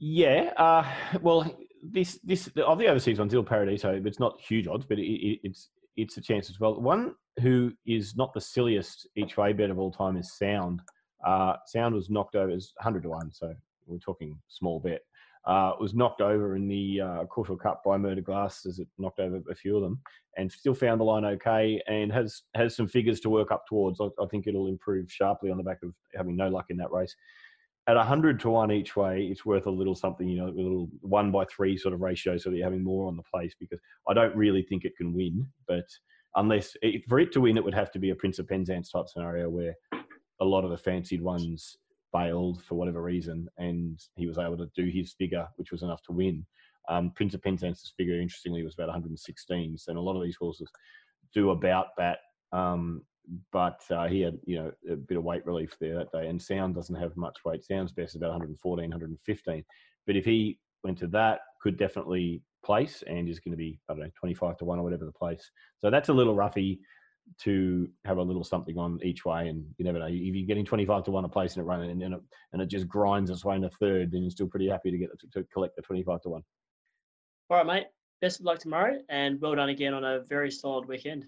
Yeah, 0.00 0.52
uh, 0.56 0.84
well, 1.20 1.46
this 1.82 2.18
this 2.24 2.48
of 2.56 2.78
the 2.78 2.88
overseas 2.88 3.18
ones, 3.18 3.34
Il 3.34 3.44
Paradiso, 3.44 4.00
it's 4.04 4.18
not 4.18 4.40
huge 4.40 4.66
odds, 4.66 4.86
but 4.86 4.98
it, 4.98 5.02
it, 5.02 5.40
it's 5.44 5.68
it's 5.96 6.16
a 6.16 6.22
chance 6.22 6.48
as 6.48 6.58
well. 6.58 6.80
One 6.80 7.14
who 7.42 7.72
is 7.86 8.16
not 8.16 8.32
the 8.32 8.40
silliest 8.40 9.06
each 9.14 9.36
way 9.36 9.52
bet 9.52 9.70
of 9.70 9.78
all 9.78 9.92
time 9.92 10.16
is 10.16 10.36
Sound. 10.38 10.80
Uh, 11.24 11.56
Sound 11.66 11.94
was 11.94 12.08
knocked 12.08 12.34
over 12.34 12.50
as 12.50 12.72
hundred 12.80 13.02
to 13.02 13.10
one, 13.10 13.30
so 13.30 13.52
we're 13.86 13.98
talking 13.98 14.38
small 14.48 14.80
bet. 14.80 15.02
Uh, 15.46 15.72
was 15.78 15.94
knocked 15.94 16.22
over 16.22 16.56
in 16.56 16.66
the 16.66 17.00
uh, 17.00 17.24
Caulfield 17.26 17.60
Cup 17.60 17.82
by 17.84 17.96
Mer 17.98 18.14
de 18.14 18.22
Glace 18.22 18.64
as 18.66 18.78
it 18.78 18.88
knocked 18.98 19.20
over 19.20 19.40
a 19.50 19.54
few 19.54 19.76
of 19.76 19.82
them, 19.82 20.00
and 20.38 20.50
still 20.50 20.74
found 20.74 20.98
the 20.98 21.04
line 21.04 21.26
okay, 21.26 21.78
and 21.88 22.10
has 22.10 22.42
has 22.54 22.74
some 22.74 22.88
figures 22.88 23.20
to 23.20 23.28
work 23.28 23.52
up 23.52 23.66
towards. 23.68 24.00
I, 24.00 24.06
I 24.18 24.26
think 24.30 24.46
it'll 24.46 24.68
improve 24.68 25.12
sharply 25.12 25.50
on 25.50 25.58
the 25.58 25.62
back 25.62 25.82
of 25.82 25.92
having 26.16 26.36
no 26.36 26.48
luck 26.48 26.66
in 26.70 26.78
that 26.78 26.90
race. 26.90 27.14
At 27.86 27.96
a 27.96 28.02
hundred 28.02 28.38
to 28.40 28.50
one 28.50 28.70
each 28.70 28.94
way, 28.96 29.26
it's 29.30 29.44
worth 29.44 29.66
a 29.66 29.70
little 29.70 29.94
something, 29.94 30.28
you 30.28 30.38
know, 30.38 30.48
a 30.48 30.54
little 30.54 30.88
one 31.00 31.30
by 31.32 31.44
three 31.46 31.76
sort 31.76 31.94
of 31.94 32.00
ratio, 32.00 32.36
so 32.36 32.50
that 32.50 32.56
you're 32.56 32.66
having 32.66 32.84
more 32.84 33.08
on 33.08 33.16
the 33.16 33.22
place. 33.22 33.54
Because 33.58 33.80
I 34.08 34.14
don't 34.14 34.36
really 34.36 34.62
think 34.62 34.84
it 34.84 34.96
can 34.96 35.12
win, 35.14 35.46
but 35.66 35.86
unless 36.36 36.76
it, 36.82 37.02
for 37.08 37.18
it 37.18 37.32
to 37.32 37.40
win, 37.40 37.56
it 37.56 37.64
would 37.64 37.74
have 37.74 37.90
to 37.92 37.98
be 37.98 38.10
a 38.10 38.14
Prince 38.14 38.38
of 38.38 38.48
Penzance 38.48 38.90
type 38.90 39.08
scenario 39.08 39.48
where 39.48 39.74
a 40.40 40.44
lot 40.44 40.64
of 40.64 40.70
the 40.70 40.78
fancied 40.78 41.22
ones 41.22 41.76
bailed 42.12 42.62
for 42.64 42.74
whatever 42.74 43.02
reason, 43.02 43.48
and 43.58 44.00
he 44.16 44.26
was 44.26 44.38
able 44.38 44.56
to 44.58 44.70
do 44.74 44.86
his 44.86 45.12
figure, 45.12 45.46
which 45.56 45.72
was 45.72 45.82
enough 45.82 46.02
to 46.02 46.12
win. 46.12 46.44
Um, 46.88 47.12
Prince 47.14 47.34
of 47.34 47.42
Penzance's 47.42 47.92
figure, 47.96 48.20
interestingly, 48.20 48.62
was 48.62 48.74
about 48.74 48.88
116. 48.88 49.78
So, 49.78 49.90
and 49.90 49.98
a 49.98 50.02
lot 50.02 50.16
of 50.16 50.22
these 50.22 50.36
horses 50.36 50.68
do 51.32 51.50
about 51.50 51.88
that. 51.98 52.18
Um, 52.52 53.02
but 53.52 53.80
uh, 53.90 54.06
he 54.06 54.20
had, 54.20 54.38
you 54.44 54.56
know, 54.56 54.72
a 54.90 54.96
bit 54.96 55.18
of 55.18 55.24
weight 55.24 55.44
relief 55.46 55.76
there 55.80 55.96
that 55.96 56.12
day. 56.12 56.26
And 56.26 56.40
Sound 56.40 56.74
doesn't 56.74 56.94
have 56.94 57.16
much 57.16 57.38
weight. 57.44 57.64
Sound's 57.64 57.92
best 57.92 58.16
about 58.16 58.30
114, 58.30 58.90
115. 58.90 59.64
But 60.06 60.16
if 60.16 60.24
he 60.24 60.58
went 60.82 60.98
to 60.98 61.06
that, 61.08 61.40
could 61.60 61.76
definitely 61.76 62.42
place 62.64 63.02
and 63.06 63.28
is 63.28 63.40
going 63.40 63.52
to 63.52 63.56
be, 63.56 63.78
I 63.88 63.94
don't 63.94 64.02
know, 64.02 64.10
25 64.18 64.56
to 64.58 64.64
1 64.64 64.78
or 64.78 64.82
whatever 64.82 65.04
the 65.04 65.12
place. 65.12 65.50
So 65.78 65.90
that's 65.90 66.08
a 66.08 66.12
little 66.12 66.34
roughy 66.34 66.78
to 67.38 67.88
have 68.04 68.16
a 68.16 68.22
little 68.22 68.42
something 68.42 68.76
on 68.76 68.98
each 69.02 69.24
way. 69.24 69.48
And 69.48 69.64
you 69.78 69.84
never 69.84 69.98
know. 69.98 70.06
If 70.06 70.14
you're 70.14 70.46
getting 70.46 70.64
25 70.64 71.04
to 71.04 71.10
1 71.10 71.24
a 71.24 71.28
place 71.28 71.54
and 71.54 71.62
it 71.62 71.66
running 71.66 71.90
and, 71.90 72.14
it, 72.14 72.20
and 72.52 72.62
it 72.62 72.66
just 72.66 72.88
grinds 72.88 73.30
its 73.30 73.44
way 73.44 73.56
in 73.56 73.64
a 73.64 73.70
third, 73.70 74.10
then 74.10 74.22
you're 74.22 74.30
still 74.30 74.48
pretty 74.48 74.68
happy 74.68 74.90
to 74.90 74.98
get 74.98 75.10
to, 75.20 75.26
to 75.40 75.46
collect 75.52 75.76
the 75.76 75.82
25 75.82 76.22
to 76.22 76.28
1. 76.30 76.42
All 77.50 77.56
right, 77.56 77.66
mate. 77.66 77.86
Best 78.20 78.40
of 78.40 78.46
luck 78.46 78.58
tomorrow 78.58 78.98
and 79.08 79.40
well 79.40 79.54
done 79.54 79.70
again 79.70 79.94
on 79.94 80.04
a 80.04 80.20
very 80.20 80.50
solid 80.50 80.86
weekend. 80.86 81.26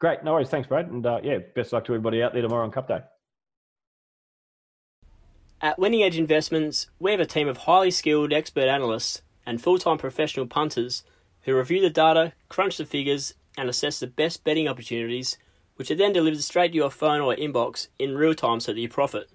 Great. 0.00 0.24
No 0.24 0.32
worries. 0.32 0.48
Thanks, 0.48 0.66
Brad. 0.66 0.86
And 0.86 1.04
uh, 1.06 1.20
yeah, 1.22 1.38
best 1.54 1.72
luck 1.72 1.84
to 1.84 1.92
everybody 1.92 2.22
out 2.22 2.32
there 2.32 2.42
tomorrow 2.42 2.64
on 2.64 2.72
Cup 2.72 2.88
Day. 2.88 3.00
At 5.60 5.78
Winning 5.78 6.02
Edge 6.02 6.16
Investments, 6.16 6.88
we 6.98 7.10
have 7.10 7.20
a 7.20 7.26
team 7.26 7.46
of 7.46 7.58
highly 7.58 7.90
skilled 7.90 8.32
expert 8.32 8.66
analysts 8.66 9.20
and 9.44 9.60
full 9.60 9.78
time 9.78 9.98
professional 9.98 10.46
punters 10.46 11.04
who 11.42 11.54
review 11.54 11.82
the 11.82 11.90
data, 11.90 12.32
crunch 12.48 12.78
the 12.78 12.86
figures, 12.86 13.34
and 13.58 13.68
assess 13.68 14.00
the 14.00 14.06
best 14.06 14.42
betting 14.42 14.68
opportunities, 14.68 15.36
which 15.76 15.90
are 15.90 15.96
then 15.96 16.14
delivered 16.14 16.42
straight 16.42 16.72
to 16.72 16.76
your 16.76 16.90
phone 16.90 17.20
or 17.20 17.36
inbox 17.36 17.88
in 17.98 18.16
real 18.16 18.34
time 18.34 18.60
so 18.60 18.72
that 18.72 18.80
you 18.80 18.88
profit. 18.88 19.28